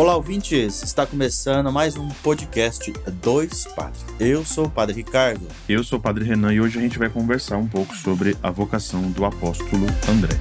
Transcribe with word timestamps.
Olá, 0.00 0.16
ouvintes! 0.16 0.82
Está 0.82 1.04
começando 1.04 1.70
mais 1.70 1.94
um 1.94 2.08
podcast 2.08 2.90
Dois 3.22 3.66
Padres. 3.66 4.02
Eu 4.18 4.46
sou 4.46 4.64
o 4.64 4.70
Padre 4.70 4.96
Ricardo. 4.96 5.46
Eu 5.68 5.84
sou 5.84 5.98
o 5.98 6.02
Padre 6.02 6.24
Renan 6.24 6.54
e 6.54 6.58
hoje 6.58 6.78
a 6.78 6.80
gente 6.80 6.98
vai 6.98 7.10
conversar 7.10 7.58
um 7.58 7.68
pouco 7.68 7.94
sobre 7.94 8.34
a 8.42 8.50
vocação 8.50 9.10
do 9.10 9.26
apóstolo 9.26 9.84
André. 10.08 10.40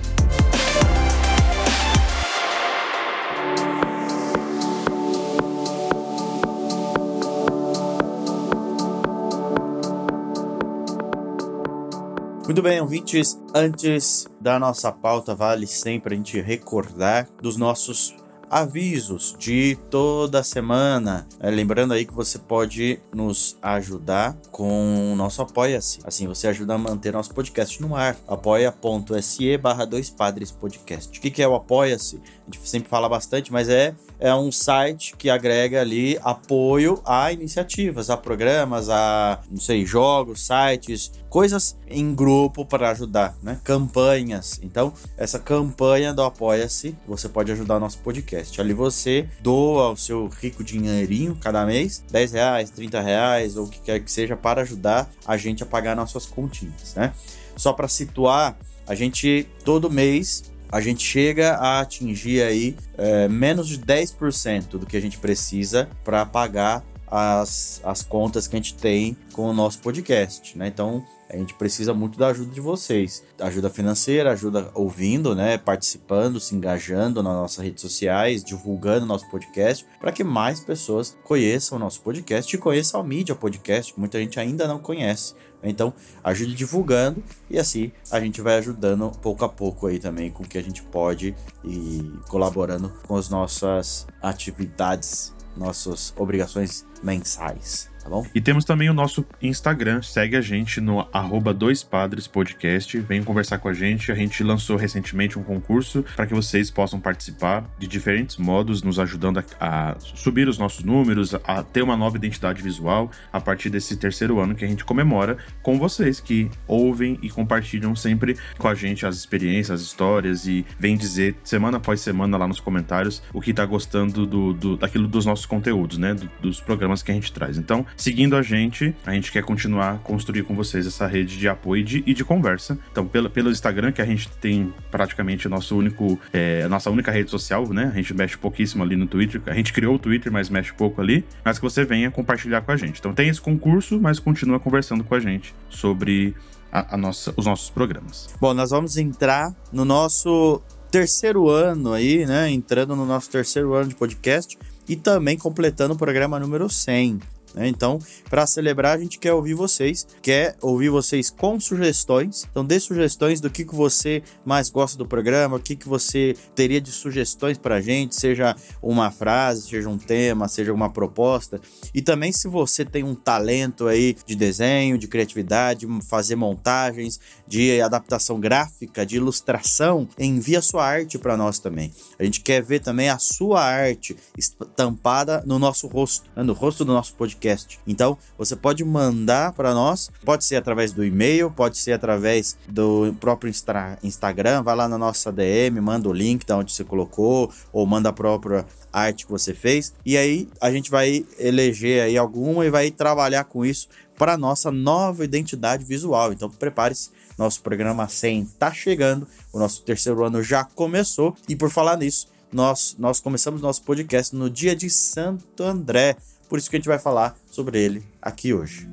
Muito 12.45 12.61
bem, 12.61 12.79
ouvintes. 12.79 13.37
Antes 13.53 14.25
da 14.39 14.57
nossa 14.57 14.89
pauta, 14.89 15.35
vale 15.35 15.67
sempre 15.67 16.13
a 16.13 16.17
gente 16.17 16.39
recordar 16.39 17.27
dos 17.41 17.57
nossos 17.57 18.15
avisos 18.49 19.35
de 19.37 19.77
toda 19.89 20.43
semana. 20.43 21.27
É, 21.39 21.49
lembrando 21.49 21.93
aí 21.93 22.05
que 22.05 22.13
você 22.13 22.39
pode 22.39 22.99
nos 23.13 23.57
ajudar 23.61 24.35
com 24.51 25.13
o 25.13 25.15
nosso 25.15 25.41
Apoia-se. 25.41 25.99
Assim, 26.03 26.27
você 26.27 26.47
ajuda 26.47 26.73
a 26.73 26.77
manter 26.77 27.13
nosso 27.13 27.33
podcast 27.33 27.81
no 27.81 27.95
ar. 27.95 28.17
apoia.se 28.27 29.57
barra 29.57 29.85
dois 29.85 30.09
padres 30.09 30.51
podcast. 30.51 31.17
O 31.17 31.21
que, 31.21 31.29
que 31.29 31.43
é 31.43 31.47
o 31.47 31.55
Apoia-se? 31.55 32.17
A 32.17 32.51
gente 32.51 32.67
sempre 32.67 32.89
fala 32.89 33.07
bastante, 33.07 33.51
mas 33.51 33.69
é, 33.69 33.95
é 34.19 34.33
um 34.33 34.51
site 34.51 35.15
que 35.15 35.29
agrega 35.29 35.81
ali 35.81 36.17
apoio 36.23 37.01
a 37.05 37.31
iniciativas, 37.31 38.09
a 38.09 38.17
programas, 38.17 38.89
a, 38.89 39.39
não 39.49 39.59
sei, 39.59 39.85
jogos, 39.85 40.45
sites, 40.45 41.11
coisas 41.29 41.77
em 41.87 42.13
grupo 42.13 42.65
para 42.65 42.89
ajudar, 42.89 43.35
né? 43.41 43.59
Campanhas. 43.63 44.59
Então, 44.63 44.91
essa 45.17 45.39
campanha 45.39 46.13
do 46.13 46.23
Apoia-se, 46.23 46.95
você 47.07 47.29
pode 47.29 47.51
ajudar 47.51 47.77
o 47.77 47.79
nosso 47.79 47.99
podcast. 47.99 48.59
Ali 48.59 48.73
você 48.73 49.27
doa 49.41 49.91
o 49.91 49.97
seu 49.97 50.27
rico 50.27 50.63
dinheirinho 50.63 51.37
cada 51.39 51.65
mês, 51.65 52.03
10 52.11 52.31
reais, 52.33 52.69
30 52.71 52.99
reais, 53.01 53.55
ou 53.55 53.65
o 53.65 53.69
que 53.69 53.79
quer 53.79 53.99
que 53.99 54.11
seja, 54.11 54.35
para 54.35 54.61
ajudar 54.61 55.09
a 55.25 55.37
gente 55.37 55.63
a 55.63 55.65
pagar 55.65 55.95
nossas 55.95 56.25
continhas, 56.25 56.95
né? 56.95 57.13
Só 57.55 57.73
para 57.73 57.87
situar, 57.87 58.57
a 58.87 58.95
gente 58.95 59.47
todo 59.63 59.89
mês 59.89 60.49
a 60.71 60.81
gente 60.81 61.03
chega 61.03 61.55
a 61.55 61.79
atingir 61.79 62.43
aí 62.43 62.75
é, 62.95 63.27
menos 63.27 63.67
de 63.67 63.79
10% 63.79 64.77
do 64.77 64.85
que 64.85 64.95
a 64.95 65.01
gente 65.01 65.17
precisa 65.17 65.89
para 66.03 66.25
pagar 66.25 66.83
as, 67.09 67.81
as 67.83 68.01
contas 68.01 68.47
que 68.47 68.55
a 68.55 68.59
gente 68.59 68.75
tem 68.75 69.17
com 69.33 69.49
o 69.49 69.53
nosso 69.53 69.79
podcast, 69.79 70.57
né? 70.57 70.67
Então 70.67 71.03
a 71.29 71.37
gente 71.37 71.53
precisa 71.53 71.93
muito 71.93 72.17
da 72.17 72.29
ajuda 72.29 72.51
de 72.51 72.59
vocês, 72.59 73.23
ajuda 73.39 73.69
financeira, 73.69 74.31
ajuda 74.31 74.71
ouvindo, 74.73 75.35
né, 75.35 75.59
participando, 75.59 76.39
se 76.39 76.55
engajando 76.55 77.21
nas 77.21 77.33
nossas 77.33 77.63
redes 77.63 77.81
sociais, 77.81 78.43
divulgando 78.43 79.05
nosso 79.05 79.29
podcast, 79.29 79.85
para 79.99 80.11
que 80.11 80.23
mais 80.23 80.59
pessoas 80.59 81.15
conheçam 81.23 81.77
o 81.77 81.79
nosso 81.79 82.01
podcast 82.01 82.53
e 82.53 82.57
conheçam 82.57 82.99
a 82.99 83.03
mídia 83.03 83.35
podcast, 83.35 83.93
que 83.93 83.99
muita 83.99 84.17
gente 84.17 84.39
ainda 84.39 84.67
não 84.67 84.79
conhece. 84.79 85.35
Então, 85.61 85.93
ajude 86.23 86.55
divulgando 86.55 87.23
e 87.49 87.59
assim 87.59 87.91
a 88.09 88.19
gente 88.19 88.41
vai 88.41 88.57
ajudando 88.57 89.11
pouco 89.21 89.45
a 89.45 89.49
pouco 89.49 89.85
aí 89.85 89.99
também 89.99 90.31
com 90.31 90.43
o 90.43 90.47
que 90.47 90.57
a 90.57 90.63
gente 90.63 90.81
pode 90.81 91.35
e 91.63 92.11
colaborando 92.27 92.91
com 93.05 93.15
as 93.15 93.29
nossas 93.29 94.07
atividades, 94.21 95.33
nossas 95.55 96.13
obrigações 96.17 96.85
mensais. 97.03 97.89
Tá 98.03 98.09
bom? 98.09 98.25
E 98.33 98.39
temos 98.39 98.63
também 98.63 98.89
o 98.89 98.93
nosso 98.93 99.25
Instagram, 99.41 100.01
segue 100.01 100.37
a 100.37 100.41
gente 100.41 100.79
no 100.79 101.05
arroba 101.11 101.53
Dois 101.53 101.83
Padres 101.83 102.27
Podcast, 102.27 102.97
venham 103.01 103.25
conversar 103.25 103.57
com 103.57 103.67
a 103.67 103.73
gente. 103.73 104.11
A 104.11 104.15
gente 104.15 104.41
lançou 104.43 104.77
recentemente 104.77 105.37
um 105.37 105.43
concurso 105.43 106.03
para 106.15 106.25
que 106.25 106.33
vocês 106.33 106.71
possam 106.71 106.99
participar 106.99 107.69
de 107.77 107.87
diferentes 107.87 108.37
modos, 108.37 108.81
nos 108.81 108.99
ajudando 108.99 109.39
a, 109.39 109.43
a, 109.91 109.99
subir 109.99 110.47
os 110.47 110.57
nossos 110.57 110.83
números, 110.83 111.35
a 111.43 111.61
ter 111.61 111.81
uma 111.81 111.97
nova 111.97 112.15
identidade 112.15 112.61
visual 112.61 113.11
a 113.33 113.41
partir 113.41 113.69
desse 113.69 113.97
terceiro 113.97 114.39
ano 114.39 114.55
que 114.55 114.63
a 114.63 114.67
gente 114.67 114.85
comemora 114.85 115.37
com 115.61 115.77
vocês 115.77 116.19
que 116.19 116.49
ouvem 116.67 117.19
e 117.21 117.29
compartilham 117.29 117.95
sempre 117.95 118.37
com 118.57 118.67
a 118.67 118.75
gente 118.75 119.05
as 119.05 119.17
experiências, 119.17 119.81
as 119.81 119.85
histórias 119.85 120.47
e 120.47 120.65
vem 120.79 120.95
dizer 120.95 121.35
semana 121.43 121.77
após 121.77 121.99
semana 121.99 122.37
lá 122.37 122.47
nos 122.47 122.59
comentários 122.59 123.21
o 123.33 123.41
que 123.41 123.53
tá 123.53 123.65
gostando 123.65 124.25
do, 124.25 124.53
do 124.53 124.77
daquilo 124.77 125.07
dos 125.07 125.25
nossos 125.25 125.45
conteúdos, 125.45 125.97
né? 125.97 126.13
Do, 126.13 126.29
dos 126.41 126.61
programas 126.61 126.88
que 127.03 127.11
a 127.11 127.13
gente 127.13 127.31
traz. 127.31 127.57
Então, 127.57 127.85
seguindo 127.95 128.35
a 128.35 128.41
gente, 128.41 128.95
a 129.05 129.13
gente 129.13 129.31
quer 129.31 129.43
continuar 129.43 129.99
construir 129.99 130.43
com 130.43 130.55
vocês 130.55 130.85
essa 130.85 131.07
rede 131.07 131.37
de 131.37 131.47
apoio 131.47 131.81
e 131.81 131.83
de, 131.83 132.03
e 132.05 132.13
de 132.13 132.23
conversa. 132.23 132.77
Então, 132.91 133.07
pelo, 133.07 133.29
pelo 133.29 133.49
Instagram, 133.49 133.91
que 133.91 134.01
a 134.01 134.05
gente 134.05 134.29
tem 134.37 134.73
praticamente 134.91 135.47
nosso 135.47 135.77
único, 135.77 136.19
é, 136.33 136.67
nossa 136.67 136.89
única 136.89 137.11
rede 137.11 137.29
social, 137.29 137.67
né? 137.69 137.91
A 137.93 137.95
gente 137.95 138.13
mexe 138.13 138.37
pouquíssimo 138.37 138.83
ali 138.83 138.95
no 138.95 139.07
Twitter. 139.07 139.41
A 139.45 139.53
gente 139.53 139.71
criou 139.71 139.95
o 139.95 139.99
Twitter, 139.99 140.31
mas 140.31 140.49
mexe 140.49 140.73
pouco 140.73 141.01
ali. 141.01 141.25
Mas 141.43 141.57
que 141.57 141.63
você 141.63 141.85
venha 141.85 142.09
compartilhar 142.11 142.61
com 142.61 142.71
a 142.71 142.77
gente. 142.77 142.99
Então, 142.99 143.13
tem 143.13 143.29
esse 143.29 143.41
concurso, 143.41 143.99
mas 143.99 144.19
continua 144.19 144.59
conversando 144.59 145.03
com 145.03 145.15
a 145.15 145.19
gente 145.19 145.53
sobre 145.69 146.35
a, 146.71 146.95
a 146.95 146.97
nossa, 146.97 147.33
os 147.35 147.45
nossos 147.45 147.69
programas. 147.69 148.27
Bom, 148.39 148.53
nós 148.53 148.71
vamos 148.71 148.97
entrar 148.97 149.53
no 149.71 149.85
nosso 149.85 150.61
terceiro 150.91 151.49
ano 151.49 151.93
aí, 151.93 152.25
né? 152.25 152.49
Entrando 152.49 152.95
no 152.95 153.05
nosso 153.05 153.29
terceiro 153.29 153.73
ano 153.73 153.89
de 153.89 153.95
podcast 153.95 154.57
e 154.89 154.95
também 154.95 155.37
completando 155.37 155.93
o 155.93 155.97
programa 155.97 156.39
número 156.39 156.67
100. 156.67 157.38
Né? 157.59 157.67
Então, 157.67 157.99
para 158.29 158.47
celebrar, 158.47 158.97
a 158.97 159.01
gente 159.01 159.19
quer 159.19 159.33
ouvir 159.33 159.53
vocês, 159.53 160.07
quer 160.21 160.55
ouvir 160.61 160.87
vocês 160.87 161.29
com 161.29 161.59
sugestões. 161.59 162.47
Então, 162.49 162.63
dê 162.63 162.79
sugestões 162.79 163.41
do 163.41 163.49
que, 163.49 163.65
que 163.65 163.75
você 163.75 164.23
mais 164.45 164.69
gosta 164.69 164.97
do 164.97 165.05
programa, 165.05 165.57
o 165.57 165.59
que, 165.59 165.75
que 165.75 165.87
você 165.87 166.33
teria 166.55 166.79
de 166.79 166.89
sugestões 166.89 167.57
para 167.57 167.75
a 167.75 167.81
gente, 167.81 168.15
seja 168.15 168.55
uma 168.81 169.11
frase, 169.11 169.67
seja 169.67 169.89
um 169.89 169.97
tema, 169.97 170.47
seja 170.47 170.73
uma 170.73 170.89
proposta. 170.89 171.59
E 171.93 172.01
também, 172.01 172.31
se 172.31 172.47
você 172.47 172.85
tem 172.85 173.03
um 173.03 173.13
talento 173.13 173.87
aí 173.87 174.15
de 174.25 174.37
desenho, 174.37 174.97
de 174.97 175.09
criatividade, 175.09 175.85
fazer 176.07 176.37
montagens, 176.37 177.19
de 177.45 177.81
adaptação 177.81 178.39
gráfica, 178.39 179.05
de 179.05 179.17
ilustração, 179.17 180.07
envie 180.17 180.55
a 180.55 180.61
sua 180.61 180.85
arte 180.85 181.17
para 181.17 181.35
nós 181.35 181.59
também. 181.59 181.91
A 182.17 182.23
gente 182.23 182.39
quer 182.39 182.63
ver 182.63 182.79
também 182.79 183.09
a 183.09 183.19
sua 183.19 183.61
arte 183.61 184.15
estampada 184.37 185.43
no 185.45 185.59
nosso 185.59 185.87
rosto, 185.87 186.29
né? 186.33 186.43
no 186.43 186.53
rosto 186.53 186.85
do 186.85 186.93
nosso 186.93 187.13
podcast 187.15 187.48
podcast. 187.49 187.79
Então, 187.87 188.17
você 188.37 188.55
pode 188.55 188.83
mandar 188.83 189.53
para 189.53 189.73
nós, 189.73 190.11
pode 190.23 190.45
ser 190.45 190.55
através 190.55 190.91
do 190.91 191.03
e-mail, 191.03 191.49
pode 191.51 191.77
ser 191.77 191.93
através 191.93 192.57
do 192.67 193.13
próprio 193.19 193.49
Insta 193.49 193.97
Instagram, 194.03 194.61
vai 194.61 194.75
lá 194.75 194.87
na 194.87 194.97
nossa 194.97 195.31
DM, 195.31 195.79
manda 195.81 196.07
o 196.09 196.13
link 196.13 196.45
da 196.45 196.57
onde 196.57 196.71
você 196.71 196.83
colocou, 196.83 197.51
ou 197.71 197.85
manda 197.85 198.09
a 198.09 198.13
própria 198.13 198.65
arte 198.91 199.25
que 199.25 199.31
você 199.31 199.53
fez, 199.53 199.93
e 200.05 200.17
aí 200.17 200.49
a 200.59 200.71
gente 200.71 200.89
vai 200.89 201.25
eleger 201.37 202.03
aí 202.03 202.17
alguma 202.17 202.65
e 202.65 202.69
vai 202.69 202.89
trabalhar 202.89 203.43
com 203.43 203.65
isso 203.65 203.87
para 204.17 204.37
nossa 204.37 204.71
nova 204.71 205.23
identidade 205.23 205.85
visual. 205.85 206.33
Então, 206.33 206.49
prepare-se, 206.49 207.09
nosso 207.37 207.61
programa 207.61 208.07
100 208.07 208.41
está 208.41 208.73
chegando, 208.73 209.27
o 209.53 209.59
nosso 209.59 209.81
terceiro 209.83 210.23
ano 210.25 210.43
já 210.43 210.63
começou, 210.63 211.35
e 211.47 211.55
por 211.55 211.69
falar 211.69 211.97
nisso, 211.97 212.27
nós, 212.51 212.95
nós 212.97 213.19
começamos 213.19 213.61
nosso 213.61 213.83
podcast 213.83 214.35
no 214.35 214.49
dia 214.49 214.75
de 214.75 214.89
Santo 214.89 215.63
André. 215.63 216.17
Por 216.49 216.57
isso 216.57 216.67
que 216.67 216.75
a 216.75 216.79
gente 216.79 216.87
vai 216.87 216.97
falar 216.97 217.35
sobre 217.45 217.79
ele 217.79 218.03
aqui 218.19 218.55
hoje. 218.55 218.89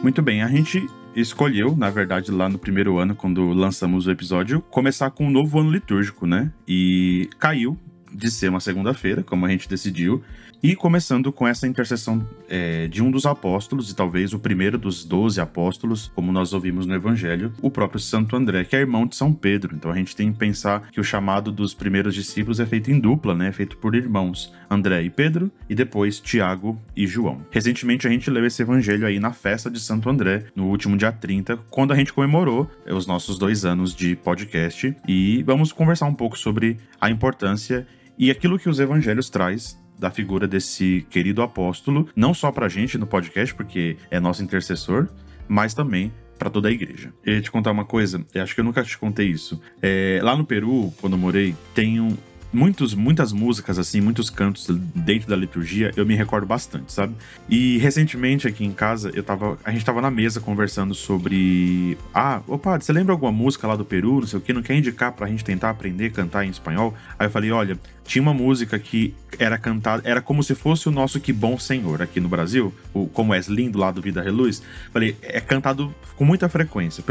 Muito 0.00 0.22
bem, 0.22 0.42
a 0.44 0.48
gente 0.48 0.88
escolheu, 1.14 1.76
na 1.76 1.90
verdade, 1.90 2.30
lá 2.30 2.48
no 2.48 2.56
primeiro 2.56 2.98
ano, 2.98 3.16
quando 3.16 3.48
lançamos 3.48 4.06
o 4.06 4.10
episódio, 4.12 4.62
começar 4.70 5.10
com 5.10 5.26
um 5.26 5.30
novo 5.30 5.58
ano 5.58 5.72
litúrgico, 5.72 6.24
né? 6.24 6.52
E 6.66 7.28
caiu 7.40 7.76
de 8.10 8.30
ser 8.30 8.48
uma 8.48 8.60
segunda-feira, 8.60 9.24
como 9.24 9.44
a 9.44 9.48
gente 9.48 9.68
decidiu, 9.68 10.22
e 10.62 10.74
começando 10.74 11.32
com 11.32 11.46
essa 11.46 11.66
intercessão 11.66 12.26
é, 12.48 12.88
de 12.88 13.02
um 13.02 13.10
dos 13.10 13.26
apóstolos, 13.26 13.90
e 13.90 13.94
talvez 13.94 14.32
o 14.32 14.38
primeiro 14.38 14.78
dos 14.78 15.04
doze 15.04 15.40
apóstolos, 15.40 16.10
como 16.14 16.32
nós 16.32 16.52
ouvimos 16.52 16.86
no 16.86 16.94
Evangelho, 16.94 17.52
o 17.62 17.70
próprio 17.70 18.00
Santo 18.00 18.34
André, 18.34 18.64
que 18.64 18.74
é 18.74 18.80
irmão 18.80 19.06
de 19.06 19.16
São 19.16 19.32
Pedro. 19.32 19.74
Então 19.74 19.90
a 19.90 19.94
gente 19.94 20.16
tem 20.16 20.32
que 20.32 20.38
pensar 20.38 20.90
que 20.90 21.00
o 21.00 21.04
chamado 21.04 21.52
dos 21.52 21.74
primeiros 21.74 22.14
discípulos 22.14 22.60
é 22.60 22.66
feito 22.66 22.90
em 22.90 22.98
dupla, 22.98 23.34
né? 23.34 23.48
É 23.48 23.52
feito 23.52 23.76
por 23.76 23.94
irmãos, 23.94 24.52
André 24.70 25.02
e 25.02 25.10
Pedro, 25.10 25.50
e 25.68 25.74
depois 25.74 26.20
Tiago 26.20 26.80
e 26.96 27.06
João. 27.06 27.42
Recentemente 27.50 28.06
a 28.06 28.10
gente 28.10 28.30
leu 28.30 28.44
esse 28.44 28.62
evangelho 28.62 29.06
aí 29.06 29.20
na 29.20 29.32
festa 29.32 29.70
de 29.70 29.80
Santo 29.80 30.08
André, 30.10 30.46
no 30.54 30.66
último 30.66 30.96
dia 30.96 31.12
30, 31.12 31.56
quando 31.70 31.92
a 31.92 31.96
gente 31.96 32.12
comemorou 32.12 32.68
os 32.86 33.06
nossos 33.06 33.38
dois 33.38 33.64
anos 33.64 33.94
de 33.94 34.16
podcast. 34.16 34.94
E 35.06 35.42
vamos 35.44 35.72
conversar 35.72 36.06
um 36.06 36.14
pouco 36.14 36.38
sobre 36.38 36.76
a 37.00 37.10
importância 37.10 37.86
e 38.18 38.30
aquilo 38.30 38.58
que 38.58 38.68
os 38.68 38.80
evangelhos 38.80 39.30
traz 39.30 39.78
da 39.98 40.10
figura 40.10 40.46
desse 40.46 41.06
querido 41.10 41.42
apóstolo, 41.42 42.08
não 42.14 42.32
só 42.32 42.52
pra 42.52 42.68
gente 42.68 42.96
no 42.96 43.06
podcast, 43.06 43.54
porque 43.54 43.96
é 44.10 44.20
nosso 44.20 44.42
intercessor, 44.42 45.08
mas 45.48 45.74
também 45.74 46.12
para 46.38 46.48
toda 46.48 46.68
a 46.68 46.70
igreja. 46.70 47.12
Eu 47.24 47.34
ia 47.34 47.40
te 47.42 47.50
contar 47.50 47.72
uma 47.72 47.84
coisa, 47.84 48.24
eu 48.32 48.42
acho 48.42 48.54
que 48.54 48.60
eu 48.60 48.64
nunca 48.64 48.82
te 48.82 48.96
contei 48.96 49.26
isso. 49.26 49.60
É, 49.82 50.20
lá 50.22 50.36
no 50.36 50.46
Peru, 50.46 50.92
quando 51.00 51.14
eu 51.14 51.18
morei, 51.18 51.54
tem 51.74 52.00
um, 52.00 52.16
muitos, 52.52 52.94
muitas 52.94 53.32
músicas, 53.32 53.78
assim, 53.78 54.00
muitos 54.00 54.30
cantos 54.30 54.66
dentro 54.94 55.28
da 55.28 55.36
liturgia, 55.36 55.92
eu 55.96 56.06
me 56.06 56.14
recordo 56.14 56.46
bastante, 56.46 56.92
sabe? 56.92 57.14
E 57.48 57.78
recentemente 57.78 58.46
aqui 58.46 58.64
em 58.64 58.72
casa, 58.72 59.10
eu 59.14 59.22
tava. 59.22 59.58
A 59.64 59.70
gente 59.70 59.84
tava 59.84 60.00
na 60.00 60.10
mesa 60.10 60.40
conversando 60.40 60.94
sobre. 60.94 61.96
Ah, 62.14 62.40
opa, 62.46 62.80
você 62.80 62.92
lembra 62.92 63.12
alguma 63.12 63.32
música 63.32 63.66
lá 63.66 63.76
do 63.76 63.84
Peru, 63.84 64.20
não 64.20 64.26
sei 64.26 64.38
o 64.38 64.42
que, 64.42 64.52
não 64.52 64.62
quer 64.62 64.76
indicar 64.76 65.12
pra 65.12 65.26
gente 65.26 65.44
tentar 65.44 65.70
aprender 65.70 66.06
a 66.06 66.10
cantar 66.10 66.44
em 66.44 66.50
espanhol? 66.50 66.94
Aí 67.18 67.26
eu 67.26 67.30
falei, 67.30 67.50
olha, 67.50 67.78
tinha 68.04 68.22
uma 68.22 68.34
música 68.34 68.78
que 68.78 69.14
era 69.38 69.58
cantada, 69.58 70.02
era 70.08 70.20
como 70.20 70.42
se 70.42 70.54
fosse 70.54 70.88
o 70.88 70.90
nosso 70.90 71.20
Que 71.20 71.32
Bom 71.32 71.58
Senhor 71.58 72.00
aqui 72.00 72.20
no 72.20 72.28
Brasil, 72.28 72.72
o 72.94 73.06
Como 73.06 73.34
És 73.34 73.48
Lindo 73.48 73.78
lá 73.78 73.90
do 73.90 74.00
Vida 74.00 74.22
Reluz. 74.22 74.62
Falei, 74.92 75.16
é 75.22 75.40
cantado 75.40 75.94
com 76.16 76.24
muita 76.24 76.48
frequência, 76.48 77.02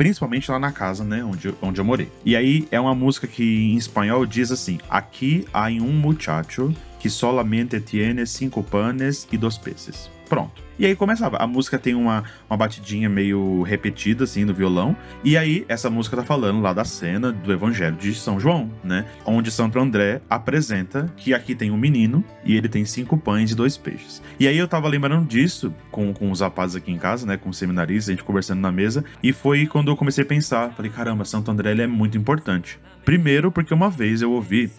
principalmente 0.00 0.50
lá 0.50 0.58
na 0.58 0.72
casa, 0.72 1.04
né, 1.04 1.22
onde, 1.22 1.54
onde 1.60 1.78
eu 1.78 1.84
morei. 1.84 2.10
E 2.24 2.34
aí 2.34 2.66
é 2.70 2.80
uma 2.80 2.94
música 2.94 3.26
que 3.26 3.44
em 3.44 3.76
espanhol 3.76 4.24
diz 4.24 4.50
assim: 4.50 4.78
Aqui 4.88 5.46
há 5.52 5.66
um 5.66 5.92
muchacho 5.92 6.74
que 6.98 7.10
solamente 7.10 7.78
tiene 7.82 8.26
cinco 8.26 8.62
panes 8.62 9.28
e 9.30 9.36
dois 9.36 9.58
peces. 9.58 10.10
Pronto. 10.30 10.62
E 10.78 10.86
aí 10.86 10.94
começava. 10.94 11.38
A 11.38 11.46
música 11.46 11.76
tem 11.76 11.92
uma, 11.92 12.22
uma 12.48 12.56
batidinha 12.56 13.08
meio 13.08 13.62
repetida, 13.62 14.22
assim, 14.22 14.44
no 14.44 14.54
violão. 14.54 14.96
E 15.24 15.36
aí, 15.36 15.66
essa 15.68 15.90
música 15.90 16.16
tá 16.16 16.22
falando 16.22 16.60
lá 16.60 16.72
da 16.72 16.84
cena 16.84 17.32
do 17.32 17.52
Evangelho 17.52 17.96
de 17.96 18.14
São 18.14 18.38
João, 18.38 18.70
né? 18.84 19.06
Onde 19.26 19.50
Santo 19.50 19.80
André 19.80 20.22
apresenta 20.30 21.12
que 21.16 21.34
aqui 21.34 21.52
tem 21.52 21.72
um 21.72 21.76
menino 21.76 22.24
e 22.44 22.56
ele 22.56 22.68
tem 22.68 22.84
cinco 22.84 23.18
pães 23.18 23.50
e 23.50 23.56
dois 23.56 23.76
peixes. 23.76 24.22
E 24.38 24.46
aí 24.46 24.56
eu 24.56 24.68
tava 24.68 24.86
lembrando 24.86 25.26
disso 25.26 25.74
com, 25.90 26.14
com 26.14 26.30
os 26.30 26.40
rapazes 26.40 26.76
aqui 26.76 26.92
em 26.92 26.98
casa, 26.98 27.26
né? 27.26 27.36
Com 27.36 27.48
os 27.48 27.58
seminaristas, 27.58 28.08
a 28.08 28.12
gente 28.12 28.22
conversando 28.22 28.60
na 28.60 28.70
mesa. 28.70 29.04
E 29.20 29.32
foi 29.32 29.66
quando 29.66 29.90
eu 29.90 29.96
comecei 29.96 30.22
a 30.22 30.26
pensar. 30.26 30.70
Falei, 30.74 30.92
caramba, 30.92 31.24
Santo 31.24 31.50
André 31.50 31.72
ele 31.72 31.82
é 31.82 31.88
muito 31.88 32.16
importante. 32.16 32.78
Primeiro, 33.04 33.50
porque 33.50 33.74
uma 33.74 33.90
vez 33.90 34.22
eu 34.22 34.30
ouvi 34.30 34.70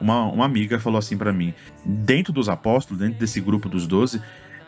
uma, 0.00 0.24
uma 0.26 0.44
amiga 0.44 0.78
falou 0.78 0.98
assim 0.98 1.16
para 1.16 1.32
mim: 1.32 1.52
dentro 1.84 2.32
dos 2.32 2.48
apóstolos, 2.48 3.00
dentro 3.00 3.18
desse 3.18 3.40
grupo 3.40 3.68
dos 3.68 3.86
doze, 3.86 4.20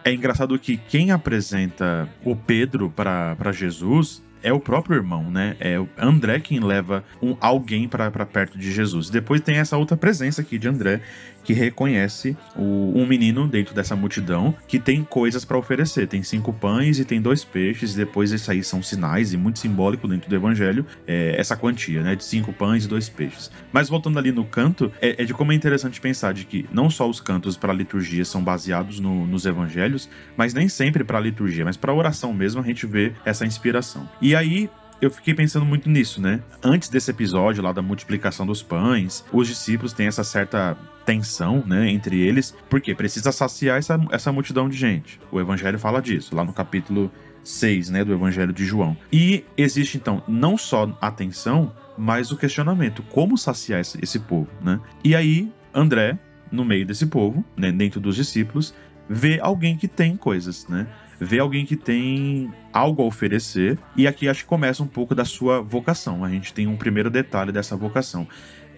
é 0.05 0.12
engraçado 0.12 0.58
que 0.58 0.76
quem 0.76 1.11
apresenta 1.11 2.08
o 2.25 2.35
Pedro 2.35 2.91
para 2.91 3.52
Jesus 3.52 4.23
é 4.43 4.52
o 4.52 4.61
próprio 4.61 4.97
irmão, 4.97 5.31
né? 5.31 5.56
É 5.61 5.76
André 5.99 6.41
quem 6.41 6.61
leva 6.61 7.05
um, 7.23 7.37
alguém 7.41 7.87
para 7.87 8.11
perto 8.26 8.58
de 8.58 8.73
Jesus. 8.73 9.11
Depois 9.11 9.41
tem 9.41 9.56
essa 9.56 9.76
outra 9.76 9.97
presença 9.97 10.41
aqui 10.41 10.58
de 10.58 10.69
André, 10.69 11.02
que 11.50 11.52
reconhece 11.52 12.37
o, 12.55 12.93
um 12.94 13.05
menino 13.05 13.49
dentro 13.49 13.75
dessa 13.75 13.97
multidão 13.97 14.55
que 14.69 14.79
tem 14.79 15.02
coisas 15.02 15.44
para 15.44 15.58
oferecer. 15.58 16.06
Tem 16.06 16.23
cinco 16.23 16.52
pães 16.52 17.00
e 17.00 17.05
tem 17.05 17.20
dois 17.20 17.44
peixes. 17.44 17.94
E 17.94 17.97
depois 17.97 18.31
isso 18.31 18.50
aí 18.52 18.62
são 18.62 18.81
sinais 18.81 19.32
e 19.32 19.37
muito 19.37 19.58
simbólico 19.58 20.06
dentro 20.06 20.31
do 20.31 20.37
evangelho, 20.37 20.87
é, 21.06 21.35
essa 21.37 21.56
quantia, 21.56 22.02
né? 22.02 22.14
De 22.14 22.23
cinco 22.23 22.52
pães 22.52 22.85
e 22.85 22.88
dois 22.88 23.08
peixes. 23.08 23.50
Mas 23.73 23.88
voltando 23.88 24.19
ali 24.19 24.31
no 24.31 24.44
canto, 24.44 24.93
é, 25.00 25.20
é 25.20 25.25
de 25.25 25.35
como 25.35 25.50
é 25.50 25.55
interessante 25.55 26.00
pensar 26.00 26.32
de 26.32 26.44
que 26.44 26.67
não 26.73 26.88
só 26.88 27.08
os 27.08 27.20
cantos 27.20 27.56
para 27.56 27.73
a 27.73 27.75
liturgia 27.75 28.25
são 28.25 28.44
baseados 28.44 29.00
no, 29.00 29.26
nos 29.26 29.44
evangelhos, 29.44 30.08
mas 30.37 30.55
nem 30.55 30.69
sempre 30.69 31.02
para 31.02 31.19
a 31.19 31.20
liturgia, 31.20 31.64
mas 31.64 31.76
para 31.76 31.91
a 31.91 31.94
oração 31.94 32.32
mesmo 32.32 32.61
a 32.61 32.64
gente 32.64 32.87
vê 32.87 33.12
essa 33.25 33.44
inspiração. 33.44 34.08
E 34.23 34.37
aí 34.37 34.70
eu 35.00 35.11
fiquei 35.11 35.35
pensando 35.35 35.64
muito 35.64 35.88
nisso, 35.88 36.20
né? 36.20 36.43
Antes 36.62 36.88
desse 36.88 37.11
episódio 37.11 37.62
lá 37.62 37.73
da 37.73 37.82
multiplicação 37.82 38.47
dos 38.47 38.62
pães, 38.62 39.25
os 39.32 39.49
discípulos 39.49 39.93
têm 39.93 40.06
essa 40.06 40.23
certa 40.23 40.76
tensão, 41.05 41.64
né, 41.67 41.91
entre 41.91 42.20
eles, 42.20 42.55
porque 42.69 42.94
precisa 42.94 43.32
saciar 43.32 43.79
essa, 43.79 43.99
essa 44.11 44.31
multidão 44.31 44.69
de 44.69 44.76
gente. 44.76 45.19
O 45.32 45.41
evangelho 45.41 45.79
fala 45.79 46.00
disso, 46.00 46.37
lá 46.37 46.44
no 46.44 46.52
capítulo 46.52 47.11
6, 47.43 47.91
né, 47.91 48.05
do 48.05 48.12
evangelho 48.12 48.52
de 48.52 48.64
João. 48.64 48.97
E 49.12 49.44
existe 49.56 49.97
então 49.97 50.23
não 50.29 50.56
só 50.56 50.97
a 51.00 51.11
tensão, 51.11 51.73
mas 51.97 52.31
o 52.31 52.37
questionamento, 52.37 53.02
como 53.05 53.37
saciar 53.37 53.81
esse, 53.81 53.99
esse 54.02 54.19
povo, 54.20 54.49
né? 54.61 54.81
E 55.02 55.17
aí 55.17 55.50
André, 55.75 56.19
no 56.50 56.64
meio 56.64 56.87
desse 56.87 57.06
povo, 57.06 57.44
né, 57.56 57.73
dentro 57.73 58.00
dos 58.00 58.17
discípulos, 58.17 58.75
vê 59.08 59.38
alguém 59.41 59.76
que 59.76 59.88
tem 59.88 60.17
coisas, 60.17 60.67
né? 60.69 60.87
Vê 61.21 61.39
alguém 61.39 61.67
que 61.67 61.77
tem 61.77 62.51
algo 62.73 63.03
a 63.03 63.05
oferecer. 63.05 63.79
E 63.95 64.07
aqui 64.07 64.29
acho 64.29 64.43
que 64.43 64.49
começa 64.49 64.83
um 64.83 64.87
pouco 64.87 65.15
da 65.15 65.25
sua 65.25 65.61
vocação. 65.61 66.25
A 66.25 66.31
gente 66.31 66.55
tem 66.55 66.67
um 66.67 66.77
primeiro 66.77 67.11
detalhe 67.11 67.53
dessa 67.53 67.77
vocação. 67.77 68.27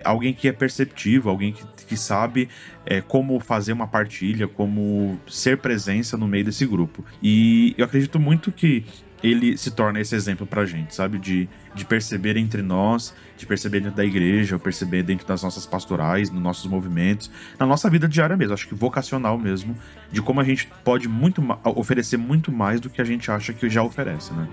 Alguém 0.05 0.35
que 0.35 0.49
é 0.49 0.53
perceptivo, 0.53 1.31
alguém 1.31 1.53
que, 1.53 1.65
que 1.87 1.97
sabe 1.97 2.49
é, 2.85 3.00
como 3.00 3.39
fazer 3.39 3.73
uma 3.73 3.87
partilha, 3.87 4.49
como 4.49 5.17
ser 5.29 5.59
presença 5.59 6.17
no 6.17 6.27
meio 6.27 6.44
desse 6.44 6.67
grupo. 6.67 7.05
E 7.23 7.73
eu 7.79 7.85
acredito 7.85 8.19
muito 8.19 8.50
que 8.50 8.85
ele 9.22 9.56
se 9.56 9.70
torna 9.70 10.00
esse 10.00 10.14
exemplo 10.14 10.46
pra 10.46 10.64
gente, 10.64 10.94
sabe? 10.94 11.19
De, 11.19 11.48
de 11.74 11.84
perceber 11.84 12.36
entre 12.36 12.60
nós, 12.60 13.14
de 13.36 13.46
perceber 13.46 13.80
dentro 13.80 13.96
da 13.96 14.04
igreja, 14.04 14.58
perceber 14.58 15.02
dentro 15.02 15.26
das 15.26 15.42
nossas 15.42 15.64
pastorais, 15.64 16.30
nos 16.30 16.42
nossos 16.42 16.66
movimentos, 16.66 17.30
na 17.58 17.66
nossa 17.66 17.88
vida 17.88 18.08
diária 18.08 18.36
mesmo, 18.36 18.54
acho 18.54 18.69
que 18.69 18.74
vocacional 18.74 19.38
mesmo, 19.38 19.76
de 20.10 20.20
como 20.20 20.40
a 20.40 20.44
gente 20.44 20.69
pode 20.84 21.08
muito 21.08 21.42
oferecer 21.64 22.16
muito 22.16 22.50
mais 22.50 22.80
do 22.80 22.90
que 22.90 23.00
a 23.00 23.04
gente 23.04 23.30
acha 23.30 23.52
que 23.52 23.69
já 23.70 23.82
oferece, 23.82 24.32
né? 24.32 24.48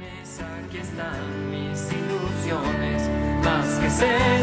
ser 3.89 4.39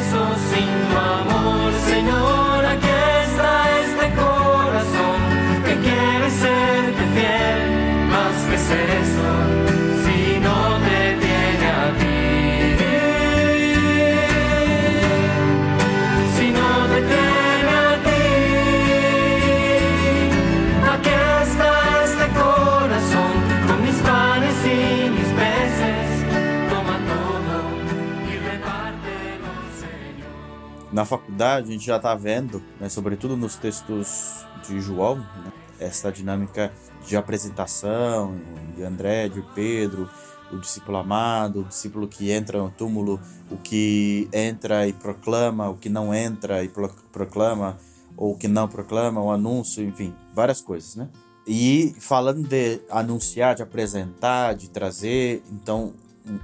a 31.44 31.62
gente 31.62 31.84
já 31.84 31.96
está 31.96 32.14
vendo, 32.14 32.62
né, 32.80 32.88
sobretudo 32.88 33.36
nos 33.36 33.56
textos 33.56 34.46
de 34.66 34.80
João, 34.80 35.16
né, 35.18 35.52
essa 35.78 36.10
dinâmica 36.10 36.72
de 37.06 37.16
apresentação 37.16 38.34
de 38.74 38.82
André, 38.82 39.28
de 39.28 39.42
Pedro, 39.54 40.08
o 40.52 40.58
discípulo 40.58 40.96
amado, 40.98 41.60
o 41.60 41.64
discípulo 41.64 42.08
que 42.08 42.30
entra 42.30 42.58
no 42.58 42.70
túmulo, 42.70 43.20
o 43.50 43.56
que 43.56 44.28
entra 44.32 44.86
e 44.86 44.92
proclama, 44.92 45.68
o 45.68 45.76
que 45.76 45.88
não 45.88 46.14
entra 46.14 46.62
e 46.64 46.70
proclama, 47.12 47.76
ou 48.16 48.36
que 48.36 48.48
não 48.48 48.68
proclama, 48.68 49.20
o 49.20 49.30
anúncio, 49.30 49.84
enfim, 49.84 50.14
várias 50.34 50.60
coisas, 50.60 50.96
né? 50.96 51.08
E 51.46 51.94
falando 52.00 52.42
de 52.42 52.80
anunciar, 52.90 53.54
de 53.54 53.62
apresentar, 53.62 54.54
de 54.54 54.70
trazer, 54.70 55.42
então 55.52 55.94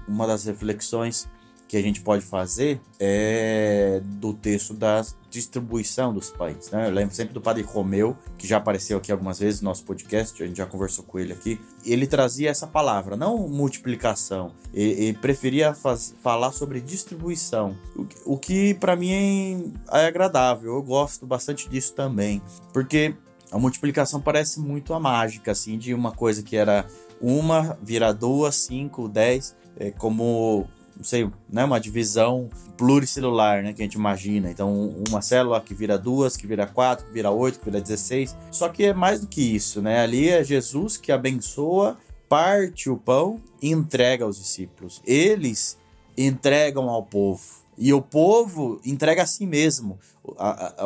uma 0.07 0.27
das 0.27 0.45
reflexões 0.45 1.29
que 1.73 1.77
a 1.79 1.81
gente 1.81 2.03
pode 2.03 2.23
fazer 2.23 2.83
é 3.01 4.03
do 4.05 4.35
texto 4.35 4.75
da 4.75 5.03
distribuição 5.31 6.13
dos 6.13 6.29
pães. 6.29 6.71
Né? 6.71 6.87
Eu 6.87 6.91
lembro 6.91 7.15
sempre 7.15 7.33
do 7.33 7.41
Padre 7.41 7.63
Romeu, 7.63 8.15
que 8.37 8.47
já 8.47 8.59
apareceu 8.59 8.99
aqui 8.99 9.11
algumas 9.11 9.39
vezes 9.39 9.63
no 9.63 9.71
nosso 9.71 9.83
podcast, 9.83 10.43
a 10.43 10.47
gente 10.47 10.59
já 10.59 10.67
conversou 10.67 11.03
com 11.03 11.19
ele 11.19 11.33
aqui. 11.33 11.59
Ele 11.83 12.07
trazia 12.07 12.51
essa 12.51 12.67
palavra, 12.67 13.17
não 13.17 13.49
multiplicação, 13.49 14.53
ele, 14.75 15.15
preferia 15.15 15.73
faz, 15.73 16.15
falar 16.23 16.53
sobre 16.53 16.79
distribuição, 16.79 17.75
o, 17.97 18.35
o 18.35 18.37
que 18.37 18.75
para 18.75 18.95
mim 18.95 19.73
é, 19.91 20.05
agradável, 20.05 20.75
eu 20.75 20.83
gosto 20.83 21.25
bastante 21.25 21.71
disso 21.71 21.95
também, 21.95 22.43
porque 22.71 23.15
a 23.51 23.59
multiplicação 23.59 24.21
parece 24.21 24.61
muito 24.61 24.93
a 24.93 25.01
mágica, 25.01 25.53
assim, 25.53 25.79
de 25.79 25.95
uma 25.95 26.13
coisa 26.13 26.43
que 26.43 26.55
era 26.55 26.85
uma, 27.19 27.79
vira 27.83 28.13
duas, 28.13 28.57
cinco, 28.57 29.09
dez, 29.09 29.57
é 29.75 29.91
como 29.91 30.69
não 30.97 31.05
sei, 31.05 31.31
né, 31.49 31.65
uma 31.65 31.81
divisão 31.81 32.49
pluricelular, 32.77 33.63
né, 33.63 33.73
que 33.73 33.83
a 33.83 33.85
gente 33.85 33.95
imagina. 33.95 34.51
Então, 34.51 34.95
uma 35.09 35.23
célula 35.23 35.61
que 35.61 35.75
vira 35.75 35.99
duas, 35.99 36.37
que 36.37 36.47
vira 36.47 36.67
quatro, 36.67 37.07
que 37.07 37.13
vira 37.13 37.31
oito, 37.31 37.59
que 37.59 37.65
vira 37.65 37.81
dezesseis. 37.81 38.37
Só 38.51 38.69
que 38.69 38.85
é 38.85 38.95
mais 38.95 39.21
do 39.21 39.27
que 39.27 39.41
isso, 39.41 39.81
né? 39.81 40.01
Ali 40.01 40.29
é 40.29 40.43
Jesus 40.43 40.97
que 40.97 41.13
abençoa, 41.13 41.97
parte 42.29 42.89
o 42.89 42.97
pão 42.97 43.41
e 43.61 43.71
entrega 43.71 44.25
aos 44.25 44.39
discípulos. 44.39 45.03
Eles 45.07 45.79
entregam 46.17 46.89
ao 46.89 47.03
povo. 47.03 47.63
E 47.77 47.93
o 47.93 48.03
povo 48.03 48.81
entrega 48.85 49.23
a 49.23 49.27
si 49.27 49.47
mesmo, 49.47 49.99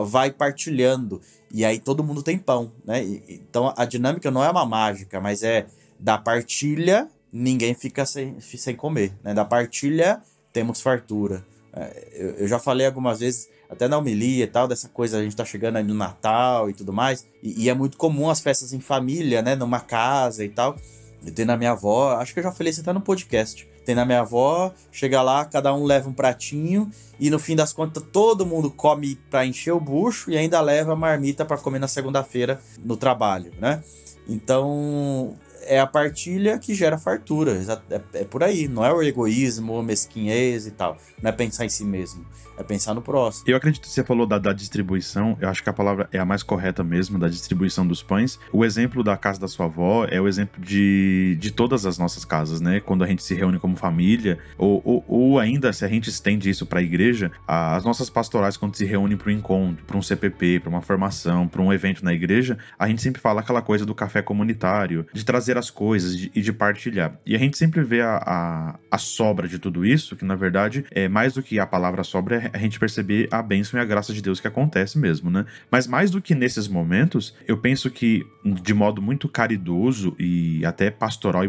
vai 0.06 0.30
partilhando. 0.30 1.20
E 1.52 1.64
aí 1.64 1.78
todo 1.78 2.02
mundo 2.02 2.22
tem 2.22 2.38
pão, 2.38 2.72
né? 2.84 3.02
Então 3.28 3.72
a 3.76 3.84
dinâmica 3.84 4.30
não 4.30 4.42
é 4.42 4.50
uma 4.50 4.64
mágica, 4.64 5.20
mas 5.20 5.42
é 5.42 5.66
da 5.98 6.16
partilha, 6.16 7.08
ninguém 7.32 7.74
fica 7.74 8.04
sem, 8.06 8.40
sem 8.40 8.74
comer. 8.74 9.12
Né? 9.22 9.34
Da 9.34 9.44
partilha, 9.44 10.20
temos 10.52 10.80
fartura. 10.80 11.44
É, 11.72 12.08
eu, 12.12 12.30
eu, 12.30 12.48
já 12.48 12.58
falei 12.58 12.86
algumas 12.86 13.20
vezes, 13.20 13.48
até 13.68 13.86
na 13.86 13.98
homilia 13.98 14.44
e 14.44 14.46
tal, 14.46 14.66
dessa 14.66 14.88
coisa, 14.88 15.18
a 15.18 15.22
gente 15.22 15.36
tá 15.36 15.44
chegando 15.44 15.76
aí 15.76 15.84
no 15.84 15.94
Natal 15.94 16.70
e 16.70 16.72
tudo 16.72 16.92
mais. 16.92 17.26
E, 17.42 17.64
e 17.64 17.68
é 17.68 17.74
muito 17.74 17.96
comum 17.96 18.30
as 18.30 18.40
festas 18.40 18.72
em 18.72 18.80
família, 18.80 19.42
né? 19.42 19.54
Numa 19.54 19.80
casa 19.80 20.44
e 20.44 20.48
tal. 20.48 20.76
Eu 21.24 21.32
tenho 21.32 21.48
na 21.48 21.56
minha 21.56 21.72
avó, 21.72 22.16
acho 22.16 22.32
que 22.32 22.40
eu 22.40 22.44
já 22.44 22.52
falei 22.52 22.70
isso 22.70 22.80
até 22.80 22.92
no 22.92 23.00
podcast 23.00 23.68
tem 23.86 23.94
na 23.94 24.04
minha 24.04 24.20
avó, 24.20 24.74
chega 24.90 25.22
lá, 25.22 25.44
cada 25.44 25.72
um 25.72 25.84
leva 25.84 26.08
um 26.08 26.12
pratinho 26.12 26.90
e 27.20 27.30
no 27.30 27.38
fim 27.38 27.54
das 27.54 27.72
contas 27.72 28.02
todo 28.12 28.44
mundo 28.44 28.68
come 28.68 29.14
para 29.30 29.46
encher 29.46 29.70
o 29.70 29.80
bucho 29.80 30.28
e 30.30 30.36
ainda 30.36 30.60
leva 30.60 30.92
a 30.92 30.96
marmita 30.96 31.44
para 31.44 31.56
comer 31.56 31.78
na 31.78 31.86
segunda-feira 31.86 32.60
no 32.84 32.96
trabalho, 32.96 33.52
né? 33.60 33.82
Então 34.28 35.36
é 35.66 35.80
a 35.80 35.86
partilha 35.86 36.58
que 36.58 36.74
gera 36.74 36.98
fartura, 36.98 37.52
é, 37.90 38.20
é 38.20 38.24
por 38.24 38.42
aí, 38.42 38.68
não 38.68 38.84
é 38.84 38.92
o 38.92 39.02
egoísmo, 39.02 39.82
mesquinhez 39.82 40.66
e 40.66 40.70
tal, 40.70 40.96
não 41.22 41.28
é 41.28 41.32
pensar 41.32 41.64
em 41.64 41.68
si 41.68 41.84
mesmo 41.84 42.24
é 42.58 42.62
pensar 42.62 42.94
no 42.94 43.02
próximo. 43.02 43.44
Eu 43.46 43.56
acredito 43.56 43.82
que 43.82 43.88
você 43.88 44.02
falou 44.02 44.26
da, 44.26 44.38
da, 44.38 44.52
distribuição, 44.52 45.36
eu 45.40 45.48
acho 45.48 45.62
que 45.62 45.68
a 45.68 45.72
palavra 45.72 46.08
é 46.12 46.18
a 46.18 46.24
mais 46.24 46.42
correta 46.42 46.82
mesmo, 46.82 47.18
da 47.18 47.28
distribuição 47.28 47.86
dos 47.86 48.02
pães. 48.02 48.38
O 48.52 48.64
exemplo 48.64 49.02
da 49.02 49.16
casa 49.16 49.38
da 49.40 49.48
sua 49.48 49.66
avó 49.66 50.06
é 50.06 50.20
o 50.20 50.26
exemplo 50.26 50.60
de, 50.60 51.36
de 51.38 51.50
todas 51.50 51.84
as 51.84 51.98
nossas 51.98 52.24
casas, 52.24 52.60
né? 52.60 52.80
Quando 52.80 53.04
a 53.04 53.06
gente 53.06 53.22
se 53.22 53.34
reúne 53.34 53.58
como 53.58 53.76
família, 53.76 54.38
ou, 54.56 54.80
ou, 54.84 55.04
ou 55.06 55.38
ainda 55.38 55.72
se 55.72 55.84
a 55.84 55.88
gente 55.88 56.08
estende 56.08 56.48
isso 56.48 56.66
para 56.66 56.80
a 56.80 56.82
igreja, 56.82 57.30
as 57.46 57.84
nossas 57.84 58.08
pastorais, 58.08 58.56
quando 58.56 58.76
se 58.76 58.84
reúnem 58.84 59.16
para 59.16 59.30
um 59.30 59.34
encontro, 59.34 59.84
para 59.84 59.96
um 59.96 60.02
CPP, 60.02 60.60
para 60.60 60.70
uma 60.70 60.80
formação, 60.80 61.46
para 61.46 61.60
um 61.60 61.72
evento 61.72 62.04
na 62.04 62.14
igreja, 62.14 62.56
a 62.78 62.88
gente 62.88 63.02
sempre 63.02 63.20
fala 63.20 63.40
aquela 63.40 63.60
coisa 63.60 63.84
do 63.84 63.94
café 63.94 64.22
comunitário, 64.22 65.06
de 65.12 65.24
trazer 65.24 65.55
as 65.58 65.70
coisas 65.70 66.28
e 66.34 66.40
de, 66.40 66.52
partilhar. 66.52 67.18
E 67.26 67.34
a 67.34 67.38
gente 67.38 67.58
sempre 67.58 67.82
vê 67.82 68.00
a, 68.00 68.16
a, 68.24 68.78
a 68.90 68.98
sobra 68.98 69.46
de 69.46 69.58
tudo 69.58 69.84
isso, 69.84 70.16
que 70.16 70.24
na 70.24 70.34
verdade 70.34 70.84
é 70.90 71.08
mais 71.08 71.34
do 71.34 71.42
que 71.42 71.58
a 71.58 71.66
palavra 71.66 72.02
sobra, 72.02 72.36
é 72.36 72.50
a 72.52 72.58
gente 72.58 72.78
perceber 72.78 73.28
a 73.30 73.42
bênção 73.42 73.78
e 73.78 73.82
a 73.82 73.84
graça 73.84 74.12
de 74.12 74.22
Deus 74.22 74.40
que 74.40 74.48
acontece 74.48 74.98
mesmo, 74.98 75.30
né? 75.30 75.44
Mas 75.70 75.86
mais 75.86 76.10
do 76.10 76.22
que 76.22 76.34
nesses 76.34 76.68
momentos, 76.68 77.34
eu 77.46 77.58
penso 77.58 77.90
que 77.90 78.24
de 78.44 78.72
modo 78.72 79.02
muito 79.02 79.28
caridoso 79.28 80.14
e 80.18 80.64
até 80.64 80.90
pastoral 80.90 81.42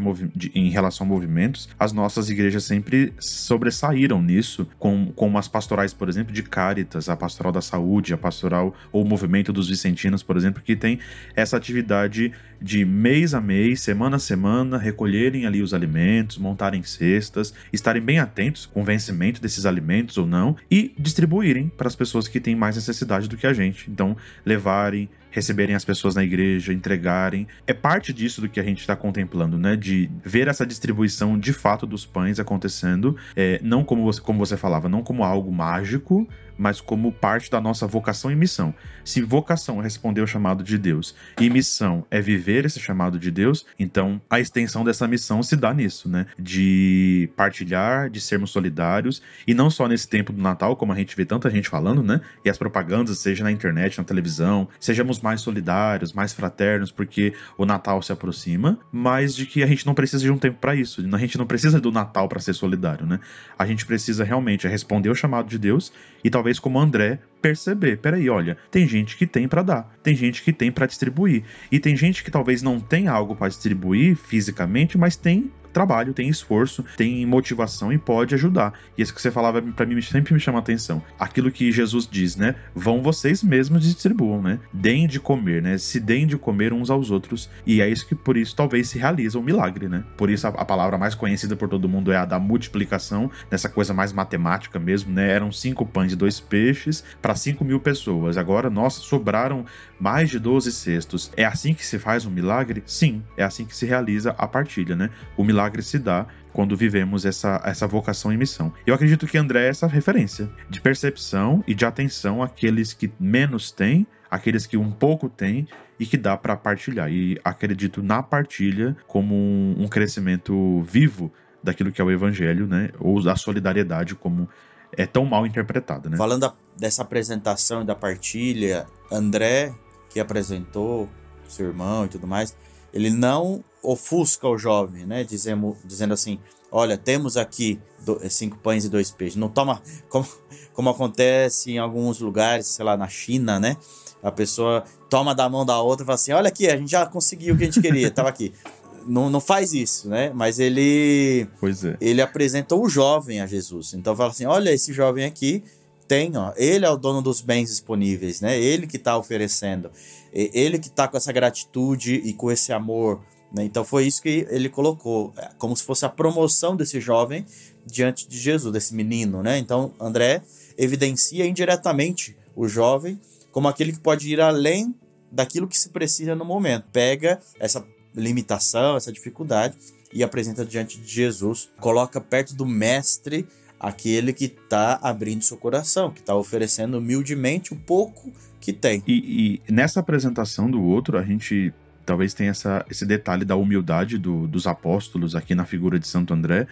em 0.54 0.70
relação 0.70 1.06
a 1.06 1.10
movimentos, 1.10 1.70
as 1.80 1.94
nossas 1.94 2.30
igrejas 2.30 2.64
sempre 2.64 3.14
sobressaíram 3.20 4.22
nisso, 4.22 4.68
com, 4.80 5.12
com 5.16 5.38
as 5.38 5.48
pastorais, 5.48 5.94
por 5.94 6.10
exemplo, 6.10 6.34
de 6.34 6.44
Caritas, 6.44 7.10
a 7.10 7.16
pastoral 7.16 7.52
da 7.52 7.62
saúde, 7.62 8.14
a 8.14 8.18
pastoral 8.18 8.76
ou 8.92 9.04
o 9.04 9.08
movimento 9.08 9.54
dos 9.54 9.70
vicentinos, 9.70 10.24
por 10.24 10.36
exemplo, 10.38 10.62
que 10.62 10.76
tem 10.76 11.00
essa 11.36 11.58
atividade 11.58 12.32
de 12.62 12.86
mês 12.86 13.34
a 13.34 13.42
mês, 13.42 13.82
semana 13.82 14.18
a 14.18 14.20
semana, 14.20 14.78
recolherem 14.78 15.46
ali 15.46 15.62
os 15.62 15.74
alimentos, 15.74 16.38
montarem 16.38 16.84
cestas, 16.84 17.54
estarem 17.72 18.02
bem 18.02 18.20
atentos 18.20 18.66
com 18.66 18.82
o 18.82 18.86
vencimento 18.86 19.42
desses 19.42 19.66
alimentos 19.66 20.18
ou 20.18 20.26
não 20.26 20.56
e 20.70 20.94
distribuírem 20.98 21.70
para 21.76 21.88
as 21.88 21.96
pessoas 21.96 22.28
que 22.28 22.40
têm 22.40 22.56
mais 22.56 22.76
necessidade 22.76 23.28
do 23.28 23.38
que 23.38 23.48
a 23.48 23.54
gente. 23.54 23.90
Então, 23.90 24.16
levarem, 24.46 25.10
receberem 25.30 25.76
as 25.76 25.86
pessoas 25.86 26.16
na 26.16 26.24
igreja, 26.24 26.74
entregarem. 26.74 27.48
É 27.66 27.74
parte 27.74 28.12
disso 28.12 28.42
do 28.42 28.50
que 28.50 28.60
a 28.60 28.64
gente 28.64 28.80
está 28.80 28.96
contemplando, 28.96 29.58
né? 29.58 29.76
De 29.76 30.10
ver 30.24 30.48
essa 30.48 30.66
distribuição 30.66 31.38
de 31.38 31.54
fato 31.54 31.86
dos 31.86 32.06
pães 32.06 32.40
acontecendo, 32.40 33.16
é, 33.36 33.60
não 33.64 33.84
como 33.84 34.04
você, 34.04 34.20
como 34.20 34.40
você 34.40 34.58
falava, 34.58 34.90
não 34.90 35.04
como 35.04 35.24
algo 35.24 35.52
mágico, 35.52 36.28
mas 36.58 36.82
como 36.82 37.12
parte 37.12 37.50
da 37.50 37.62
nossa 37.62 37.86
vocação 37.86 38.32
e 38.32 38.36
missão. 38.36 38.74
Se 39.04 39.22
vocação 39.22 39.80
é 39.80 39.84
responder 39.84 40.22
ao 40.22 40.28
chamado 40.28 40.64
de 40.64 40.78
Deus 40.78 41.16
e 41.40 41.50
missão 41.50 42.06
é 42.10 42.22
viver 42.22 42.66
esse 42.66 42.80
chamado 42.80 43.20
de 43.20 43.32
Deus, 43.32 43.66
então 43.80 44.22
a 44.30 44.40
extensão 44.40 44.84
dessa 44.84 45.08
missão 45.08 45.44
se 45.44 45.56
dá 45.56 45.74
nisso, 45.74 46.10
né? 46.10 46.26
De 46.38 47.30
partilhar, 47.36 48.10
de 48.10 48.20
sermos 48.20 48.52
solidários 48.52 49.22
e 49.46 49.54
não 49.54 49.70
só 49.70 49.88
nesse 49.88 50.08
tempo 50.08 50.34
do 50.34 50.42
Natal, 50.42 50.76
como 50.76 50.92
a 50.92 50.96
gente 50.96 51.16
vê 51.16 51.26
tanta 51.26 51.50
gente 51.50 51.70
falando, 51.70 52.02
né? 52.02 52.22
E 52.44 52.50
as 52.50 52.58
propagandas, 52.58 53.20
seja 53.20 53.44
na 53.44 53.52
internet, 53.52 53.98
na 53.98 54.04
televisão, 54.04 54.68
sejamos 54.80 55.20
mais 55.20 55.42
solidários, 55.42 56.14
mais 56.14 56.34
fraternos, 56.34 56.92
porque 56.92 57.34
o 57.58 57.66
Natal 57.66 58.02
se 58.02 58.12
aproxima, 58.12 58.80
mas 58.92 59.36
de 59.36 59.46
que 59.46 59.64
a 59.64 59.68
gente 59.68 59.86
não 59.86 59.94
precisa 59.94 60.24
de 60.24 60.32
um 60.32 60.38
tempo 60.38 60.58
para 60.60 60.76
isso. 60.76 61.06
A 61.14 61.18
gente 61.18 61.38
não 61.38 61.46
precisa 61.46 61.80
do 61.80 61.92
Natal 61.92 62.28
para 62.28 62.40
ser 62.40 62.54
solidário, 62.54 63.06
né? 63.06 63.20
A 63.58 63.66
gente 63.66 63.86
precisa 63.86 64.24
realmente 64.24 64.68
responder 64.68 65.10
ao 65.10 65.16
chamado 65.16 65.50
de 65.50 65.58
Deus 65.58 65.92
e 66.24 66.30
talvez 66.30 66.47
talvez 66.48 66.60
como 66.60 66.80
André, 66.80 67.20
perceber, 67.42 67.98
peraí, 67.98 68.30
olha, 68.30 68.58
tem 68.72 68.88
gente 68.88 69.18
que 69.18 69.27
tem 69.27 69.50
para 69.50 69.62
dar, 69.62 69.94
tem 70.01 70.16
gente 70.16 70.42
que 70.42 70.54
tem 70.54 70.72
para 70.72 70.86
distribuir, 70.86 71.44
e 71.70 71.77
tem 71.77 71.96
gente 71.96 72.24
que 72.24 72.32
talvez 72.32 72.62
não 72.62 72.80
tenha 72.80 73.12
algo 73.12 73.36
para 73.36 73.50
distribuir 73.50 74.16
fisicamente, 74.16 74.98
mas 74.98 75.18
tem 75.18 75.51
trabalho, 75.78 76.12
tem 76.12 76.28
esforço, 76.28 76.84
tem 76.98 77.24
motivação 77.24 77.94
e 77.94 78.00
pode 78.00 78.34
ajudar. 78.34 78.74
E 78.98 79.04
isso 79.04 79.14
que 79.14 79.22
você 79.22 79.30
falava 79.30 79.62
para 79.62 79.86
mim 79.86 80.02
sempre 80.02 80.34
me 80.34 80.40
chama 80.40 80.58
atenção. 80.58 81.04
Aquilo 81.20 81.52
que 81.52 81.72
Jesus 81.72 82.08
diz, 82.10 82.36
né? 82.36 82.56
Vão 82.74 83.04
vocês 83.04 83.44
mesmos 83.44 83.84
distribuam, 83.84 84.42
né? 84.42 84.60
Deem 84.74 85.08
de 85.08 85.20
comer, 85.20 85.62
né? 85.62 85.78
Se 85.78 86.00
deem 86.00 86.26
de 86.26 86.36
comer 86.36 86.74
uns 86.74 86.90
aos 86.90 87.12
outros. 87.12 87.48
E 87.64 87.80
é 87.80 87.88
isso 87.88 88.08
que 88.08 88.16
por 88.16 88.36
isso 88.36 88.56
talvez 88.56 88.90
se 88.90 88.98
realiza 88.98 89.38
um 89.38 89.44
milagre, 89.44 89.88
né? 89.88 90.04
Por 90.18 90.32
isso 90.32 90.48
a, 90.48 90.50
a 90.50 90.66
palavra 90.66 90.98
mais 90.98 91.14
conhecida 91.14 91.56
por 91.56 91.70
todo 91.70 91.88
mundo 91.88 92.12
é 92.12 92.18
a 92.18 92.26
da 92.26 92.40
multiplicação, 92.40 93.30
nessa 93.52 93.70
coisa 93.70 93.94
mais 93.94 94.12
matemática 94.12 94.80
mesmo, 94.80 95.14
né? 95.14 95.30
Eram 95.30 95.52
cinco 95.52 95.86
pães 95.86 96.14
e 96.14 96.16
dois 96.16 96.40
peixes 96.40 97.04
para 97.22 97.36
cinco 97.36 97.64
mil 97.64 97.80
pessoas. 97.80 98.36
Agora, 98.36 98.68
nossa, 98.68 99.00
sobraram 99.02 99.64
mais 100.00 100.30
de 100.30 100.40
12 100.40 100.72
cestos. 100.72 101.32
É 101.36 101.46
assim 101.46 101.74
que 101.74 101.86
se 101.86 102.00
faz 102.00 102.26
um 102.26 102.32
milagre? 102.32 102.82
Sim, 102.86 103.24
é 103.36 103.44
assim 103.44 103.66
que 103.66 103.76
se 103.76 103.86
realiza 103.86 104.36
a 104.38 104.48
partilha, 104.48 104.96
né? 104.96 105.10
O 105.36 105.44
milagre 105.44 105.67
se 105.82 106.00
dá 106.00 106.26
quando 106.54 106.76
vivemos 106.76 107.26
essa, 107.26 107.62
essa 107.64 107.88
vocação 107.88 108.32
e 108.32 108.38
missão. 108.38 108.74
Eu 108.86 108.94
acredito 108.94 109.28
que 109.28 109.38
André 109.38 109.66
é 109.66 109.70
essa 109.70 109.88
referência 109.88 110.50
de 110.70 110.82
percepção 110.82 111.64
e 111.68 111.76
de 111.76 111.86
atenção 111.86 112.42
àqueles 112.42 112.94
que 112.94 113.12
menos 113.20 113.72
têm, 113.72 114.08
aqueles 114.30 114.66
que 114.66 114.78
um 114.78 114.92
pouco 114.92 115.30
têm 115.30 115.68
e 116.00 116.06
que 116.06 116.18
dá 116.18 116.36
para 116.38 116.56
partilhar. 116.56 117.12
E 117.12 117.40
acredito 117.44 118.02
na 118.02 118.24
partilha 118.24 118.96
como 119.08 119.36
um, 119.36 119.76
um 119.80 119.88
crescimento 119.88 120.82
vivo 120.82 121.32
daquilo 121.64 121.92
que 121.92 122.02
é 122.02 122.04
o 122.04 122.12
evangelho, 122.12 122.68
né? 122.68 122.90
Ou 123.00 123.28
a 123.30 123.36
solidariedade 123.36 124.16
como 124.16 124.48
é 124.96 125.06
tão 125.06 125.26
mal 125.26 125.46
interpretada, 125.46 126.10
né? 126.10 126.18
Falando 126.18 126.52
dessa 126.78 127.02
apresentação 127.02 127.82
e 127.82 127.86
da 127.86 127.96
partilha, 127.96 128.86
André 129.12 129.74
que 130.10 130.20
apresentou, 130.20 131.10
seu 131.48 131.68
irmão 131.68 132.06
e 132.06 132.10
tudo 132.10 132.26
mais, 132.26 132.56
ele 132.98 133.12
não 133.12 133.63
ofusca 133.84 134.48
o 134.48 134.58
jovem, 134.58 135.06
né? 135.06 135.24
Dizendo, 135.24 135.77
dizendo 135.86 136.16
assim: 136.16 136.39
olha, 136.72 136.98
temos 136.98 137.38
aqui 137.38 137.80
cinco 138.27 138.58
pães 138.58 138.86
e 138.86 138.89
dois 138.89 139.12
peixes. 139.12 139.36
Não 139.36 139.50
toma, 139.50 139.82
como, 140.10 140.27
como 140.74 140.89
acontece 140.89 141.72
em 141.72 141.77
alguns 141.77 142.20
lugares, 142.20 142.66
sei 142.66 142.84
lá, 142.84 142.98
na 142.98 143.08
China, 143.08 143.60
né? 143.60 143.77
A 144.24 144.32
pessoa 144.32 144.84
toma 145.12 145.36
da 145.36 145.48
mão 145.48 145.63
da 145.63 145.80
outra 145.80 146.04
e 146.04 146.08
fala 146.08 146.16
assim: 146.16 146.32
olha 146.32 146.48
aqui, 146.48 146.68
a 146.68 146.75
gente 146.75 146.89
já 146.89 147.06
conseguiu 147.06 147.54
o 147.54 147.58
que 147.58 147.66
a 147.66 147.68
gente 147.68 147.80
queria, 147.80 148.10
tava 148.10 148.30
aqui. 148.30 148.51
Não, 149.10 149.30
não 149.30 149.39
faz 149.39 149.72
isso, 149.72 150.10
né? 150.10 150.34
Mas 150.36 150.60
ele. 150.60 151.48
Pois 151.62 151.82
é. 151.86 151.96
Ele 152.01 152.22
apresentou 152.22 152.84
o 152.84 152.89
jovem 152.89 153.39
a 153.39 153.48
Jesus. 153.48 153.94
Então 153.94 154.13
fala 154.13 154.32
assim: 154.32 154.46
olha, 154.46 154.70
esse 154.70 154.92
jovem 154.92 155.24
aqui 155.24 155.63
tem, 156.08 156.36
ó. 156.38 156.54
Ele 156.56 156.86
é 156.86 156.90
o 156.90 156.98
dono 156.98 157.22
dos 157.22 157.42
bens 157.42 157.70
disponíveis, 157.70 158.42
né? 158.42 158.60
Ele 158.60 158.88
que 158.88 158.98
está 158.98 159.18
oferecendo. 159.18 159.92
Ele 160.34 160.80
que 160.80 160.88
está 160.88 161.08
com 161.08 161.18
essa 161.18 161.32
gratitude 161.32 162.16
e 162.16 162.34
com 162.34 162.52
esse 162.52 162.72
amor. 162.72 163.22
Né? 163.52 163.64
Então 163.64 163.84
foi 163.86 164.06
isso 164.06 164.22
que 164.22 164.46
ele 164.50 164.70
colocou, 164.70 165.34
é, 165.38 165.50
como 165.58 165.76
se 165.76 165.84
fosse 165.84 166.06
a 166.06 166.10
promoção 166.10 166.76
desse 166.76 167.00
jovem 167.00 167.46
diante 167.86 168.28
de 168.28 168.38
Jesus, 168.38 168.72
desse 168.74 168.94
menino, 168.94 169.42
né? 169.42 169.58
Então 169.58 169.94
André 170.00 170.42
evidencia 170.78 171.46
indiretamente 171.46 172.36
o 172.56 172.68
jovem 172.68 173.20
como 173.52 173.68
aquele 173.68 173.94
que 173.94 174.00
pode 174.00 174.32
ir 174.32 174.42
além 174.42 174.94
daquilo 175.32 175.68
que 175.68 175.78
se 175.78 175.90
precisa 175.90 176.36
no 176.36 176.46
momento. 176.46 176.86
Pega 176.92 177.40
essa 177.60 177.86
limitação, 178.14 178.98
essa 178.98 179.12
dificuldade 179.12 179.78
e 180.14 180.24
apresenta 180.24 180.66
diante 180.66 181.00
de 181.00 181.08
Jesus, 181.08 181.70
coloca 181.80 182.20
perto 182.20 182.54
do 182.54 182.66
mestre 182.66 183.48
aquele 183.80 184.34
que 184.34 184.46
está 184.46 185.00
abrindo 185.02 185.44
seu 185.44 185.58
coração, 185.58 186.12
que 186.12 186.20
está 186.20 186.36
oferecendo 186.36 186.98
humildemente 186.98 187.74
o 187.74 187.76
pouco 187.76 188.32
que 188.60 188.74
tem. 188.74 189.04
E, 189.08 189.62
e, 189.68 189.72
nessa 189.72 190.00
apresentação 190.00 190.70
do 190.70 190.82
outro, 190.82 191.18
a 191.18 191.24
gente 191.24 191.74
talvez 192.06 192.34
tenha 192.34 192.52
essa, 192.52 192.86
esse 192.90 193.06
detalhe 193.06 193.44
da 193.44 193.56
humildade 193.56 194.18
do, 194.18 194.48
dos 194.48 194.66
apóstolos 194.66 195.36
aqui 195.36 195.54
na 195.54 195.66
figura 195.66 196.00
de 196.00 196.08
Santo 196.08 196.34
André, 196.34 196.66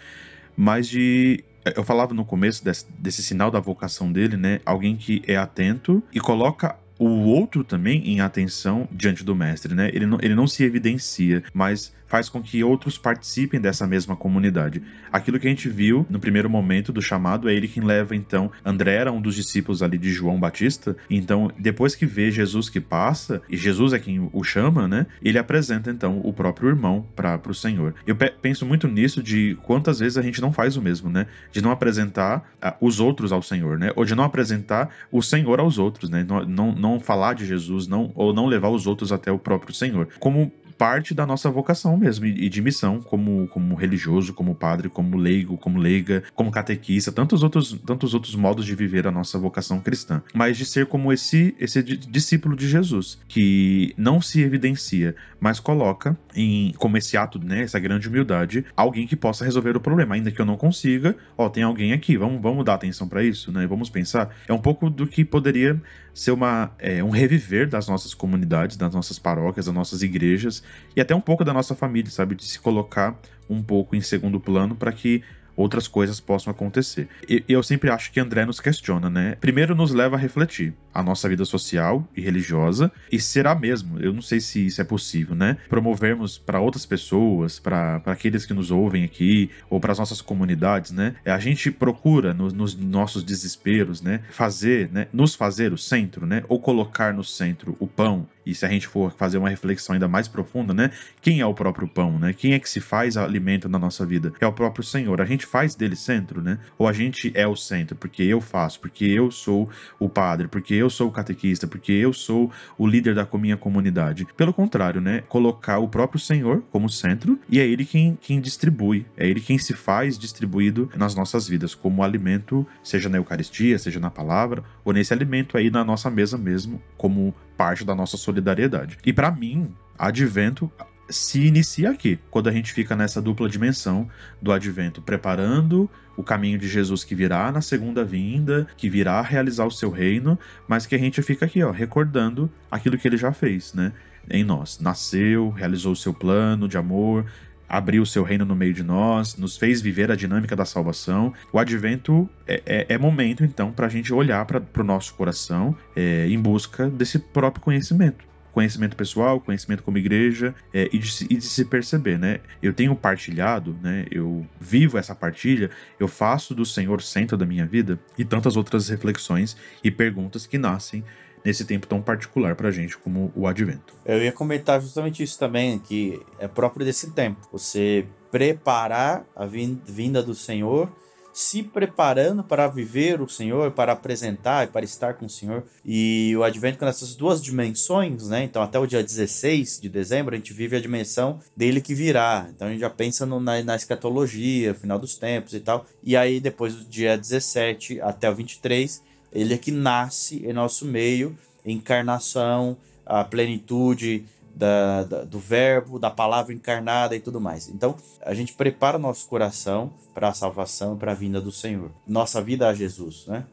mas 0.56 0.88
de 0.88 1.44
eu 1.76 1.84
falava 1.84 2.14
no 2.14 2.24
começo 2.24 2.64
desse, 2.64 2.86
desse 3.00 3.24
sinal 3.24 3.50
da 3.50 3.60
vocação 3.60 4.12
dele, 4.12 4.38
né? 4.38 4.60
Alguém 4.66 4.96
que 4.96 5.24
é 5.28 5.36
atento 5.36 6.02
e 6.14 6.20
coloca 6.20 6.78
o 6.98 7.08
outro 7.08 7.64
também 7.64 8.08
em 8.08 8.22
atenção 8.22 8.88
diante 8.92 9.24
do 9.24 9.36
mestre, 9.36 9.74
né? 9.74 9.90
Ele 9.94 10.06
não, 10.06 10.18
ele 10.22 10.36
não 10.36 10.48
se 10.48 10.64
evidencia, 10.64 11.44
mas 11.54 11.92
faz 12.16 12.30
com 12.30 12.42
que 12.42 12.64
outros 12.64 12.98
participem 12.98 13.60
dessa 13.60 13.86
mesma 13.86 14.16
comunidade. 14.16 14.82
Aquilo 15.12 15.38
que 15.38 15.48
a 15.48 15.50
gente 15.50 15.68
viu 15.68 16.06
no 16.10 16.18
primeiro 16.18 16.50
momento 16.50 16.94
do 16.94 17.02
chamado 17.02 17.50
é 17.50 17.54
ele 17.54 17.68
quem 17.68 17.84
leva, 17.84 18.16
então, 18.16 18.50
André 18.64 18.94
era 18.94 19.12
um 19.12 19.20
dos 19.20 19.36
discípulos 19.36 19.84
ali 19.84 19.98
de 19.98 20.14
João 20.14 20.40
Batista, 20.40 20.96
então, 21.10 21.52
depois 21.60 21.94
que 21.94 22.06
vê 22.06 22.32
Jesus 22.32 22.70
que 22.70 22.80
passa, 22.80 23.42
e 23.50 23.58
Jesus 23.58 23.92
é 23.92 24.00
quem 24.00 24.30
o 24.32 24.44
chama, 24.46 24.88
né? 24.88 25.08
Ele 25.22 25.38
apresenta, 25.38 25.92
então, 25.92 26.22
o 26.24 26.32
próprio 26.32 26.70
irmão 26.70 27.06
para 27.14 27.38
o 27.50 27.54
Senhor. 27.54 27.94
Eu 28.08 28.16
pe 28.16 28.32
penso 28.42 28.66
muito 28.66 28.88
nisso 28.88 29.22
de 29.22 29.58
quantas 29.64 30.00
vezes 30.00 30.18
a 30.18 30.22
gente 30.22 30.40
não 30.40 30.54
faz 30.54 30.78
o 30.78 30.82
mesmo, 30.82 31.10
né? 31.10 31.28
De 31.52 31.62
não 31.62 31.70
apresentar 31.70 32.50
uh, 32.64 32.72
os 32.80 33.02
outros 33.02 33.34
ao 33.34 33.42
Senhor, 33.42 33.78
né? 33.78 33.92
Ou 33.94 34.06
de 34.06 34.16
não 34.16 34.24
apresentar 34.24 34.90
o 35.12 35.22
Senhor 35.22 35.60
aos 35.60 35.78
outros, 35.78 36.10
né? 36.10 36.26
Não, 36.26 36.46
não, 36.46 36.72
não 36.72 37.00
falar 37.00 37.34
de 37.34 37.46
Jesus, 37.46 37.88
não, 37.88 38.14
ou 38.16 38.34
não 38.34 38.46
levar 38.46 38.70
os 38.70 38.88
outros 38.88 39.12
até 39.12 39.30
o 39.30 39.38
próprio 39.38 39.74
Senhor. 39.74 40.08
Como 40.18 40.50
parte 40.78 41.14
da 41.14 41.26
nossa 41.26 41.50
vocação 41.50 41.98
mesmo 41.98 42.26
e 42.26 42.50
de 42.50 42.62
missão 42.62 43.02
como, 43.02 43.48
como 43.48 43.76
religioso, 43.76 44.34
como 44.34 44.56
padre, 44.56 44.90
como 44.90 45.18
leigo, 45.18 45.58
como 45.58 45.80
leiga, 45.80 46.24
como 46.34 46.52
catequista, 46.52 47.12
tantos 47.12 47.44
outros, 47.44 47.74
tantos 47.86 48.14
outros 48.14 48.36
modos 48.36 48.66
de 48.66 48.76
viver 48.76 49.08
a 49.08 49.12
nossa 49.12 49.38
vocação 49.38 49.80
cristã, 49.80 50.22
mas 50.34 50.58
de 50.58 50.66
ser 50.66 50.86
como 50.86 51.12
esse 51.12 51.56
esse 51.60 51.82
discípulo 51.84 52.56
de 52.56 52.68
Jesus 52.68 53.20
que 53.28 53.94
não 53.98 54.22
se 54.22 54.42
evidencia, 54.42 55.16
mas 55.40 55.60
coloca 55.60 56.18
em 56.36 56.74
como 56.78 56.98
esse 56.98 57.18
ato, 57.18 57.40
né, 57.40 57.62
essa 57.62 57.80
grande 57.80 58.08
humildade, 58.08 58.66
alguém 58.76 59.08
que 59.08 59.16
possa 59.16 59.46
resolver 59.46 59.76
o 59.76 59.80
problema, 59.80 60.16
ainda 60.16 60.32
que 60.32 60.40
eu 60.40 60.46
não 60.46 60.58
consiga, 60.58 61.16
ó, 61.38 61.50
tem 61.50 61.64
alguém 61.64 61.94
aqui, 61.94 62.18
vamos 62.18 62.42
vamos 62.42 62.66
dar 62.66 62.76
atenção 62.76 63.08
para 63.08 63.24
isso, 63.24 63.52
né? 63.52 63.66
Vamos 63.66 63.90
pensar. 63.90 64.36
É 64.48 64.54
um 64.54 64.60
pouco 64.60 64.90
do 64.90 65.08
que 65.08 65.24
poderia 65.24 65.82
ser 66.14 66.32
uma, 66.32 66.72
é, 66.80 67.04
um 67.04 67.10
reviver 67.10 67.68
das 67.68 67.88
nossas 67.88 68.14
comunidades, 68.14 68.78
das 68.78 68.94
nossas 68.94 69.20
paróquias, 69.20 69.66
das 69.66 69.76
nossas 69.76 70.02
igrejas 70.02 70.64
e 70.96 71.02
até 71.02 71.16
um 71.16 71.22
pouco 71.22 71.44
da 71.44 71.54
nossa 71.54 71.76
família, 71.76 72.10
sabe? 72.10 72.36
De 72.36 72.44
se 72.44 72.60
colocar 72.60 73.20
um 73.50 73.62
pouco 73.62 73.96
em 73.96 74.02
segundo 74.02 74.40
plano 74.40 74.76
para 74.76 74.92
que 74.92 75.24
outras 75.56 75.88
coisas 75.88 76.20
possam 76.20 76.52
acontecer. 76.52 77.08
E 77.28 77.44
eu 77.48 77.64
sempre 77.64 77.90
acho 77.90 78.12
que 78.12 78.20
André 78.20 78.46
nos 78.46 78.60
questiona, 78.60 79.10
né? 79.10 79.36
Primeiro 79.40 79.74
nos 79.76 79.92
leva 79.92 80.16
a 80.16 80.20
refletir 80.20 80.74
a 80.96 81.04
nossa 81.04 81.28
vida 81.28 81.44
social 81.44 82.08
e 82.16 82.22
religiosa 82.22 82.90
e 83.12 83.20
será 83.20 83.54
mesmo, 83.54 84.00
eu 84.00 84.14
não 84.14 84.22
sei 84.22 84.40
se 84.40 84.66
isso 84.66 84.80
é 84.80 84.84
possível, 84.84 85.36
né? 85.36 85.58
Promovermos 85.68 86.38
para 86.38 86.62
outras 86.62 86.86
pessoas, 86.86 87.60
para 87.60 88.02
aqueles 88.06 88.46
que 88.46 88.54
nos 88.54 88.72
ouvem 88.72 89.04
aqui 89.04 89.52
ou 89.70 89.80
para 89.80 89.92
as 89.92 90.00
nossas 90.00 90.22
comunidades, 90.22 90.92
né? 90.92 91.16
A 91.26 91.38
gente 91.38 91.70
procura 91.70 92.34
no, 92.34 92.48
nos 92.48 92.76
nossos 92.78 93.24
desesperos, 93.24 94.02
né? 94.02 94.22
Fazer, 94.32 94.90
né? 94.92 95.08
Nos 95.12 95.36
fazer 95.36 95.74
o 95.74 95.78
centro, 95.78 96.26
né? 96.26 96.44
Ou 96.48 96.60
colocar 96.60 97.14
no 97.14 97.24
centro 97.24 97.76
o 97.78 97.88
pão, 97.88 98.26
e 98.46 98.54
se 98.54 98.66
a 98.66 98.70
gente 98.70 98.88
for 98.88 99.12
fazer 99.12 99.38
uma 99.38 99.50
reflexão 99.50 99.94
ainda 99.94 100.08
mais 100.08 100.28
profunda, 100.28 100.74
né? 100.74 100.92
Quem 101.22 101.40
é 101.40 101.46
o 101.46 101.54
próprio 101.54 101.88
pão, 101.88 102.20
né? 102.20 102.32
Quem 102.32 102.54
é 102.54 102.60
que 102.60 102.70
se 102.70 102.80
faz 102.80 103.18
alimento 103.18 103.68
na 103.68 103.80
nossa 103.80 104.06
vida? 104.06 104.32
É 104.40 104.46
o 104.46 104.54
próprio 104.54 104.84
Senhor. 104.84 105.20
A 105.20 105.26
gente 105.26 105.46
faz 105.46 105.74
dele 105.74 105.96
centro, 105.96 106.42
né? 106.42 106.60
Ou 106.78 106.88
a 106.88 106.94
gente 106.94 107.32
é 107.34 107.48
o 107.48 107.56
centro, 107.56 107.96
porque 107.96 108.22
eu 108.22 108.40
faço, 108.40 108.80
porque 108.80 109.06
eu 109.06 109.32
sou 109.32 109.70
o 110.00 110.08
padre, 110.08 110.48
porque 110.48 110.76
eu 110.76 110.85
sou 110.90 111.08
o 111.08 111.12
catequista, 111.12 111.68
porque 111.68 111.92
eu 111.92 112.14
sou 112.14 112.52
o 112.78 112.88
líder 112.88 113.16
da 113.16 113.28
minha 113.36 113.58
comunidade. 113.58 114.26
Pelo 114.38 114.54
contrário, 114.54 115.02
né? 115.02 115.22
Colocar 115.28 115.80
o 115.80 115.88
próprio 115.90 116.20
Senhor 116.20 116.64
como 116.72 116.90
centro 116.90 117.40
e 117.50 117.60
é 117.60 117.68
ele 117.68 117.86
quem, 117.86 118.18
quem 118.22 118.40
distribui, 118.40 119.06
é 119.18 119.28
ele 119.28 119.42
quem 119.42 119.58
se 119.58 119.74
faz 119.74 120.18
distribuído 120.18 120.90
nas 120.96 121.16
nossas 121.16 121.48
vidas, 121.48 121.76
como 121.76 122.04
alimento, 122.04 122.66
seja 122.84 123.10
na 123.10 123.18
Eucaristia, 123.18 123.78
seja 123.78 124.00
na 124.00 124.10
palavra, 124.10 124.64
ou 124.84 124.94
nesse 124.94 125.14
alimento 125.14 125.58
aí 125.58 125.70
na 125.70 125.84
nossa 125.84 126.10
mesa 126.10 126.38
mesmo, 126.38 126.82
como 126.98 127.36
parte 127.58 127.84
da 127.84 127.94
nossa 127.94 128.18
solidariedade. 128.18 128.98
E 129.06 129.12
para 129.12 129.32
mim, 129.32 129.74
advento 129.98 130.72
se 131.10 131.46
inicia 131.46 131.92
aqui, 131.92 132.20
quando 132.30 132.50
a 132.50 132.52
gente 132.52 132.74
fica 132.74 132.96
nessa 132.96 133.22
dupla 133.22 133.48
dimensão 133.48 134.10
do 134.42 134.52
advento, 134.52 135.02
preparando 135.02 135.90
o 136.18 136.24
caminho 136.24 136.58
de 136.58 136.68
Jesus 136.68 137.04
que 137.04 137.14
virá 137.14 137.52
na 137.52 137.62
segunda 137.62 138.04
vinda, 138.04 138.68
que 138.78 138.90
virá 138.90 139.22
realizar 139.22 139.66
o 139.66 139.72
seu 139.72 139.90
reino, 139.90 140.40
mas 140.68 140.86
que 140.86 140.96
a 140.96 140.98
gente 140.98 141.22
fica 141.22 141.46
aqui, 141.46 141.62
ó, 141.62 141.72
recordando 141.72 142.50
aquilo 142.72 142.98
que 142.98 143.08
ele 143.08 143.18
já 143.18 143.32
fez, 143.32 143.74
né? 143.74 143.92
Em 144.30 144.44
nós. 144.44 144.80
Nasceu, 144.80 145.50
realizou 145.50 145.92
o 145.92 145.96
seu 145.96 146.14
plano 146.14 146.68
de 146.68 146.78
amor, 146.78 147.26
abriu 147.68 148.02
o 148.02 148.06
seu 148.06 148.24
reino 148.24 148.46
no 148.46 148.56
meio 148.56 148.74
de 148.74 148.84
nós, 148.84 149.36
nos 149.36 149.58
fez 149.58 149.82
viver 149.82 150.10
a 150.12 150.16
dinâmica 150.16 150.56
da 150.56 150.66
salvação. 150.66 151.34
O 151.52 151.60
advento 151.60 152.28
é, 152.48 152.62
é, 152.66 152.86
é 152.96 152.98
momento, 152.98 153.44
então, 153.44 153.72
para 153.72 153.86
a 153.86 153.90
gente 153.90 154.14
olhar 154.14 154.46
para 154.46 154.64
o 154.78 154.84
nosso 154.84 155.14
coração 155.14 155.76
é, 155.96 156.28
em 156.28 156.40
busca 156.40 156.90
desse 156.90 157.20
próprio 157.20 157.64
conhecimento 157.64 158.35
conhecimento 158.56 158.96
pessoal, 158.96 159.42
conhecimento 159.42 159.84
como 159.84 159.98
igreja 159.98 160.56
é, 160.74 160.90
e, 160.94 160.98
de, 160.98 161.26
e, 161.26 161.36
de, 161.36 161.44
se 161.44 161.66
perceber, 161.66 162.18
né? 162.18 162.40
Eu 162.64 162.72
tenho 162.72 162.96
partilhado, 162.96 163.78
né? 163.84 164.06
Eu 164.10 164.48
vivo 164.58 164.98
essa 164.98 165.14
partilha, 165.14 165.70
eu 166.00 166.08
faço 166.08 166.56
do 166.56 166.66
Senhor 166.66 167.02
centro 167.02 167.36
da 167.36 167.46
minha 167.46 167.66
vida 167.66 168.00
e 168.18 168.24
tantas 168.24 168.56
outras 168.56 168.88
reflexões 168.88 169.58
e 169.84 169.92
perguntas 169.92 170.48
que 170.48 170.58
nascem 170.58 171.04
nesse 171.44 171.66
tempo 171.66 171.86
tão 171.86 172.02
particular 172.02 172.56
para 172.56 172.70
a 172.70 172.72
gente 172.72 172.98
como 172.98 173.30
o 173.36 173.46
advento. 173.46 173.94
Eu 174.06 174.24
ia 174.24 174.32
comentar 174.32 174.80
justamente 174.80 175.22
isso 175.22 175.38
também, 175.38 175.78
que 175.78 176.22
é 176.40 176.48
próprio 176.48 176.86
desse 176.86 177.12
tempo. 177.12 177.46
Você 177.52 178.08
preparar 178.32 179.26
a 179.36 179.46
vinda 179.46 180.24
do 180.24 180.34
Senhor 180.34 180.90
se 181.36 181.62
preparando 181.62 182.46
para 182.46 182.66
viver 182.66 183.20
o 183.20 183.28
Senhor, 183.28 183.70
para 183.72 183.92
apresentar 183.92 184.64
e 184.64 184.68
para 184.72 184.86
estar 184.86 185.16
com 185.16 185.26
o 185.26 185.30
Senhor. 185.30 185.66
E 185.84 186.34
o 186.38 186.46
advento 186.46 186.80
com 186.80 186.86
essas 186.86 187.14
duas 187.14 187.42
dimensões, 187.42 188.30
né? 188.30 188.46
Então, 188.46 188.62
até 188.62 188.80
o 188.80 188.88
dia 188.88 189.04
16 189.04 189.82
de 189.82 189.90
dezembro, 189.90 190.34
a 190.34 190.38
gente 190.38 190.54
vive 190.54 190.78
a 190.78 190.80
dimensão 190.80 191.42
dele 191.54 191.82
que 191.82 191.94
virá. 191.94 192.48
Então, 192.56 192.70
a 192.70 192.72
gente 192.72 192.80
já 192.80 192.90
pensa 192.90 193.26
no, 193.26 193.42
na, 193.42 193.62
na 193.62 193.76
escatologia, 193.76 194.74
final 194.74 194.98
dos 194.98 195.18
tempos 195.18 195.54
e 195.54 195.60
tal. 195.60 195.86
E 196.02 196.16
aí, 196.16 196.40
depois 196.40 196.74
do 196.74 196.86
dia 196.86 197.18
17 197.18 198.00
até 198.00 198.30
o 198.30 198.34
23, 198.36 199.04
ele 199.34 199.56
é 199.56 199.58
que 199.58 199.72
nasce 199.72 200.38
em 200.38 200.54
nosso 200.54 200.86
meio, 200.86 201.38
encarnação, 201.66 202.78
a 203.06 203.26
plenitude 203.26 204.24
da, 204.56 205.04
da, 205.04 205.24
do 205.26 205.38
verbo, 205.38 206.00
da 206.00 206.10
palavra 206.10 206.54
encarnada 206.54 207.16
e 207.16 207.20
tudo 207.20 207.42
mais. 207.42 207.68
Então, 207.68 207.96
a 208.22 208.34
gente 208.34 208.54
prepara 208.54 208.98
nosso 208.98 209.28
coração 209.28 209.94
para 210.14 210.30
a 210.30 210.34
salvação, 210.34 210.98
para 210.98 211.12
a 211.12 211.16
vinda 211.16 211.42
do 211.42 211.52
Senhor. 211.52 211.92
Nossa 212.08 212.42
vida 212.42 212.70
a 212.70 212.74
Jesus, 212.74 213.26
né? 213.28 213.46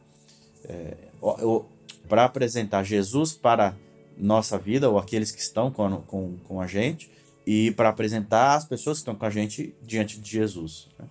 É, 0.63 0.95
para 2.07 2.23
apresentar 2.23 2.83
Jesus 2.83 3.33
para 3.33 3.75
nossa 4.17 4.57
vida, 4.57 4.89
ou 4.89 4.97
aqueles 4.97 5.31
que 5.31 5.41
estão 5.41 5.69
com, 5.69 6.01
com, 6.03 6.37
com 6.47 6.61
a 6.61 6.67
gente, 6.67 7.11
e 7.45 7.71
para 7.71 7.89
apresentar 7.89 8.55
as 8.55 8.63
pessoas 8.63 8.97
que 8.97 9.01
estão 9.01 9.15
com 9.15 9.25
a 9.25 9.29
gente 9.29 9.75
diante 9.81 10.19
de 10.19 10.31
Jesus. 10.31 10.87
Né? 10.97 11.05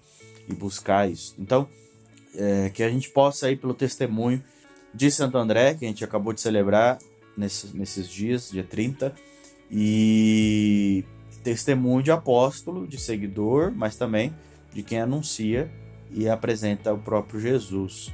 E 0.49 0.55
buscar 0.55 1.11
isso. 1.11 1.35
Então, 1.39 1.69
é, 2.35 2.71
que 2.71 2.83
a 2.83 2.89
gente 2.89 3.11
possa 3.11 3.51
ir 3.51 3.57
pelo 3.57 3.75
testemunho 3.75 4.43
de 4.95 5.11
Santo 5.11 5.37
André, 5.37 5.75
que 5.75 5.85
a 5.85 5.89
gente 5.89 6.05
acabou 6.05 6.33
de 6.33 6.41
celebrar 6.41 6.99
nesses, 7.37 7.75
nesses 7.75 8.09
dias, 8.09 8.51
dia 8.51 8.65
30, 8.65 9.15
e 9.73 11.05
testemunho 11.43 12.03
de 12.03 12.11
apóstolo, 12.11 12.87
de 12.87 13.01
seguidor, 13.01 13.73
mas 13.75 13.97
também 13.97 14.35
de 14.73 14.83
quem 14.83 15.01
anuncia 15.01 15.71
e 16.11 16.29
apresenta 16.29 16.93
o 16.93 16.99
próprio 16.99 17.41
Jesus 17.41 18.13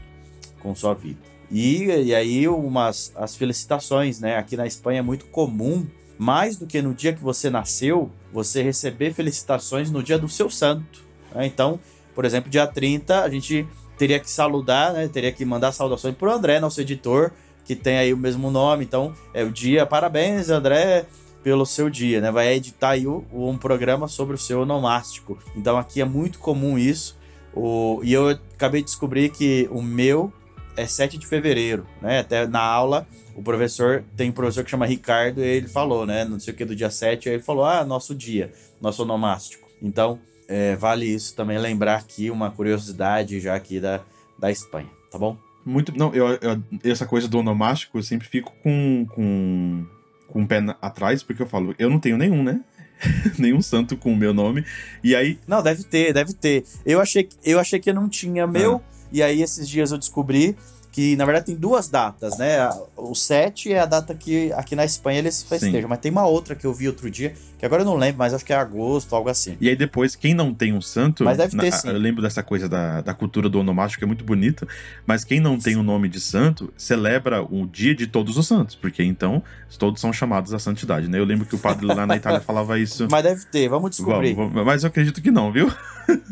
com 0.60 0.74
sua 0.74 0.94
vida. 0.94 1.18
E, 1.50 1.84
e 1.84 2.14
aí 2.14 2.46
umas 2.46 3.12
as 3.16 3.34
felicitações, 3.34 4.20
né? 4.20 4.36
Aqui 4.36 4.56
na 4.56 4.66
Espanha 4.66 5.00
é 5.00 5.02
muito 5.02 5.26
comum, 5.26 5.86
mais 6.16 6.56
do 6.56 6.66
que 6.66 6.80
no 6.80 6.94
dia 6.94 7.12
que 7.12 7.22
você 7.22 7.50
nasceu, 7.50 8.10
você 8.32 8.62
receber 8.62 9.12
felicitações 9.12 9.90
no 9.90 10.02
dia 10.02 10.18
do 10.18 10.28
seu 10.28 10.50
santo. 10.50 11.04
Né? 11.34 11.46
Então, 11.46 11.80
por 12.14 12.24
exemplo, 12.24 12.50
dia 12.50 12.66
30, 12.66 13.22
a 13.22 13.28
gente 13.28 13.66
teria 13.96 14.20
que 14.20 14.30
saludar, 14.30 14.92
né? 14.92 15.08
Teria 15.08 15.32
que 15.32 15.44
mandar 15.44 15.72
saudações 15.72 16.14
para 16.14 16.28
o 16.28 16.32
André, 16.32 16.60
nosso 16.60 16.80
editor, 16.80 17.32
que 17.64 17.74
tem 17.74 17.98
aí 17.98 18.12
o 18.12 18.16
mesmo 18.16 18.50
nome. 18.50 18.84
Então, 18.84 19.14
é 19.32 19.42
o 19.42 19.50
dia, 19.50 19.86
parabéns, 19.86 20.50
André 20.50 21.06
pelo 21.42 21.64
seu 21.64 21.88
dia, 21.88 22.20
né? 22.20 22.30
Vai 22.30 22.54
editar 22.54 22.90
aí 22.90 23.06
um 23.06 23.56
programa 23.56 24.08
sobre 24.08 24.34
o 24.34 24.38
seu 24.38 24.62
onomástico. 24.62 25.38
Então 25.56 25.78
aqui 25.78 26.00
é 26.00 26.04
muito 26.04 26.38
comum 26.38 26.78
isso. 26.78 27.16
O, 27.54 28.00
e 28.02 28.12
eu 28.12 28.28
acabei 28.28 28.82
de 28.82 28.86
descobrir 28.86 29.30
que 29.30 29.68
o 29.70 29.82
meu 29.82 30.32
é 30.76 30.86
7 30.86 31.18
de 31.18 31.26
fevereiro, 31.26 31.86
né? 32.00 32.20
Até 32.20 32.46
na 32.46 32.60
aula, 32.60 33.06
o 33.34 33.42
professor, 33.42 34.04
tem 34.16 34.30
um 34.30 34.32
professor 34.32 34.62
que 34.62 34.70
chama 34.70 34.86
Ricardo, 34.86 35.42
e 35.42 35.46
ele 35.46 35.68
falou, 35.68 36.06
né? 36.06 36.24
Não 36.24 36.38
sei 36.38 36.54
o 36.54 36.56
que, 36.56 36.64
do 36.64 36.76
dia 36.76 36.90
7, 36.90 37.28
aí 37.28 37.34
ele 37.36 37.42
falou, 37.42 37.64
ah, 37.64 37.84
nosso 37.84 38.14
dia, 38.14 38.52
nosso 38.80 39.02
onomástico. 39.02 39.68
Então, 39.82 40.20
é, 40.48 40.76
vale 40.76 41.06
isso 41.06 41.34
também 41.34 41.58
lembrar 41.58 41.96
aqui 41.96 42.30
uma 42.30 42.50
curiosidade 42.50 43.40
já 43.40 43.54
aqui 43.54 43.80
da, 43.80 44.00
da 44.38 44.50
Espanha, 44.50 44.88
tá 45.10 45.18
bom? 45.18 45.36
Muito. 45.64 45.92
Não, 45.96 46.14
eu, 46.14 46.28
eu, 46.40 46.62
essa 46.84 47.04
coisa 47.04 47.28
do 47.28 47.38
onomástico, 47.40 47.98
eu 47.98 48.02
sempre 48.02 48.26
fico 48.26 48.52
com, 48.62 49.04
com 49.06 49.84
com 50.28 50.42
o 50.42 50.46
pé 50.46 50.62
atrás, 50.80 51.22
porque 51.22 51.42
eu 51.42 51.46
falo, 51.46 51.74
eu 51.78 51.90
não 51.90 51.98
tenho 51.98 52.16
nenhum, 52.16 52.42
né? 52.42 52.60
nenhum 53.38 53.62
santo 53.62 53.96
com 53.96 54.12
o 54.12 54.16
meu 54.16 54.34
nome. 54.34 54.64
E 55.02 55.14
aí. 55.14 55.38
Não, 55.46 55.62
deve 55.62 55.84
ter, 55.84 56.12
deve 56.12 56.32
ter. 56.32 56.64
Eu 56.84 57.00
achei, 57.00 57.28
eu 57.44 57.58
achei 57.58 57.78
que 57.78 57.92
não 57.92 58.08
tinha 58.08 58.46
meu, 58.46 58.76
ah. 58.76 59.08
e 59.12 59.22
aí 59.22 59.42
esses 59.42 59.68
dias 59.68 59.90
eu 59.90 59.98
descobri 59.98 60.56
que 60.98 61.14
na 61.14 61.24
verdade 61.24 61.46
tem 61.46 61.54
duas 61.54 61.88
datas, 61.88 62.36
né? 62.38 62.68
O 62.96 63.14
7 63.14 63.72
é 63.72 63.78
a 63.78 63.86
data 63.86 64.12
que 64.16 64.52
aqui 64.54 64.74
na 64.74 64.84
Espanha 64.84 65.20
eles 65.20 65.44
festejam, 65.44 65.82
Sim. 65.82 65.86
mas 65.86 66.00
tem 66.00 66.10
uma 66.10 66.26
outra 66.26 66.56
que 66.56 66.66
eu 66.66 66.74
vi 66.74 66.88
outro 66.88 67.08
dia, 67.08 67.34
que 67.56 67.64
agora 67.64 67.82
eu 67.82 67.86
não 67.86 67.94
lembro, 67.94 68.18
mas 68.18 68.34
acho 68.34 68.44
que 68.44 68.52
é 68.52 68.56
agosto, 68.56 69.14
algo 69.14 69.28
assim. 69.28 69.56
E 69.60 69.68
aí 69.68 69.76
depois, 69.76 70.16
quem 70.16 70.34
não 70.34 70.52
tem 70.52 70.72
um 70.72 70.80
santo. 70.80 71.22
Mas 71.22 71.38
deve 71.38 71.56
ter 71.56 71.70
na, 71.70 71.76
sim. 71.76 71.88
Eu 71.88 71.98
lembro 71.98 72.20
dessa 72.20 72.42
coisa 72.42 72.68
da, 72.68 73.00
da 73.00 73.14
cultura 73.14 73.48
do 73.48 73.60
onomástico, 73.60 74.00
que 74.00 74.04
é 74.04 74.08
muito 74.08 74.24
bonita, 74.24 74.66
mas 75.06 75.22
quem 75.22 75.38
não 75.38 75.56
tem 75.56 75.76
o 75.76 75.80
um 75.80 75.82
nome 75.84 76.08
de 76.08 76.18
santo 76.18 76.72
celebra 76.76 77.44
o 77.44 77.64
dia 77.64 77.94
de 77.94 78.08
todos 78.08 78.36
os 78.36 78.48
santos, 78.48 78.74
porque 78.74 79.00
então 79.04 79.40
todos 79.78 80.00
são 80.00 80.12
chamados 80.12 80.52
à 80.52 80.58
santidade, 80.58 81.06
né? 81.06 81.20
Eu 81.20 81.24
lembro 81.24 81.46
que 81.46 81.54
o 81.54 81.60
padre 81.60 81.86
lá 81.86 82.08
na 82.08 82.16
Itália 82.16 82.40
falava 82.40 82.76
isso. 82.76 83.06
Mas 83.08 83.22
deve 83.22 83.44
ter, 83.44 83.68
vamos 83.68 83.90
descobrir. 83.90 84.34
Vamos, 84.34 84.52
vamos, 84.52 84.66
mas 84.66 84.82
eu 84.82 84.88
acredito 84.88 85.22
que 85.22 85.30
não, 85.30 85.52
viu? 85.52 85.70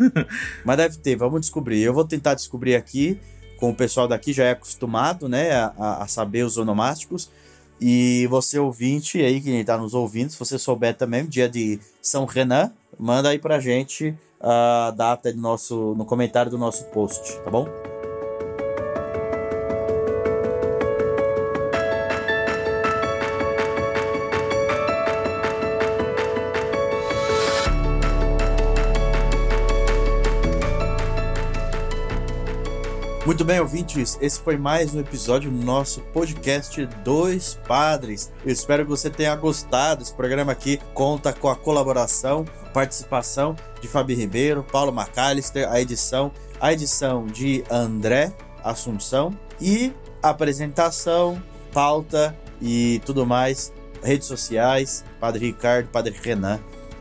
mas 0.64 0.76
deve 0.76 0.96
ter, 0.96 1.14
vamos 1.14 1.40
descobrir. 1.40 1.82
Eu 1.82 1.94
vou 1.94 2.04
tentar 2.04 2.34
descobrir 2.34 2.74
aqui 2.74 3.20
com 3.56 3.70
o 3.70 3.74
pessoal 3.74 4.06
daqui 4.06 4.32
já 4.32 4.44
é 4.44 4.50
acostumado, 4.50 5.28
né, 5.28 5.52
a, 5.52 6.02
a 6.02 6.06
saber 6.06 6.44
os 6.44 6.56
onomásticos. 6.56 7.30
E 7.80 8.26
você 8.28 8.58
ouvinte 8.58 9.20
aí, 9.22 9.40
que 9.40 9.50
está 9.50 9.76
nos 9.76 9.92
ouvindo, 9.92 10.30
se 10.30 10.38
você 10.38 10.58
souber 10.58 10.96
também, 10.96 11.26
dia 11.26 11.48
de 11.48 11.78
São 12.00 12.24
Renan, 12.24 12.72
manda 12.98 13.28
aí 13.28 13.38
pra 13.38 13.60
gente 13.60 14.14
a 14.40 14.92
data 14.96 15.32
do 15.32 15.40
nosso, 15.40 15.94
no 15.96 16.04
comentário 16.04 16.50
do 16.50 16.58
nosso 16.58 16.84
post, 16.86 17.38
tá 17.42 17.50
bom? 17.50 17.95
Muito 33.26 33.44
bem, 33.44 33.58
ouvintes, 33.58 34.16
esse 34.20 34.38
foi 34.38 34.56
mais 34.56 34.94
um 34.94 35.00
episódio 35.00 35.50
do 35.50 35.64
nosso 35.64 36.00
podcast 36.12 36.86
Dois 37.02 37.58
Padres. 37.66 38.32
Eu 38.44 38.52
espero 38.52 38.84
que 38.84 38.88
você 38.88 39.10
tenha 39.10 39.34
gostado. 39.34 40.00
Esse 40.00 40.14
programa 40.14 40.52
aqui 40.52 40.78
conta 40.94 41.32
com 41.32 41.48
a 41.48 41.56
colaboração, 41.56 42.44
participação 42.72 43.56
de 43.80 43.88
Fabi 43.88 44.14
Ribeiro, 44.14 44.62
Paulo 44.62 44.92
McAllister, 44.92 45.68
a 45.68 45.80
edição, 45.80 46.30
a 46.60 46.72
edição 46.72 47.26
de 47.26 47.64
André 47.68 48.32
Assunção 48.62 49.36
e 49.60 49.92
apresentação, 50.22 51.42
pauta 51.72 52.32
e 52.62 53.02
tudo 53.04 53.26
mais, 53.26 53.72
redes 54.04 54.28
sociais, 54.28 55.04
Padre 55.18 55.46
Ricardo, 55.46 55.88
Padre 55.88 56.14
Renan, 56.22 56.60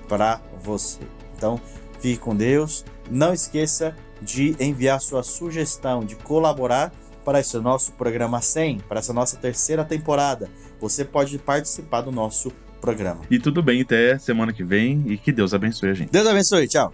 para 0.10 0.42
você. 0.60 1.02
Então, 1.38 1.62
fique 2.00 2.18
com 2.18 2.36
Deus. 2.36 2.84
Não 3.10 3.34
esqueça 3.34 3.96
de 4.22 4.56
enviar 4.60 5.00
sua 5.00 5.24
sugestão, 5.24 6.04
de 6.04 6.16
colaborar 6.16 6.92
para 7.24 7.40
esse 7.40 7.58
nosso 7.58 7.92
programa 7.94 8.40
100, 8.40 8.80
para 8.88 9.00
essa 9.00 9.12
nossa 9.12 9.38
terceira 9.38 9.84
temporada. 9.84 10.50
Você 10.80 11.04
pode 11.04 11.38
participar 11.40 12.02
do 12.02 12.12
nosso 12.12 12.52
programa. 12.80 13.22
E 13.30 13.40
tudo 13.40 13.64
bem, 13.64 13.82
até 13.82 14.18
semana 14.20 14.54
que 14.54 14.64
vem 14.64 15.04
e 15.08 15.18
que 15.18 15.32
Deus 15.32 15.54
abençoe 15.54 15.90
a 15.90 15.94
gente. 15.94 16.12
Deus 16.12 16.28
abençoe, 16.28 16.68
tchau. 16.68 16.94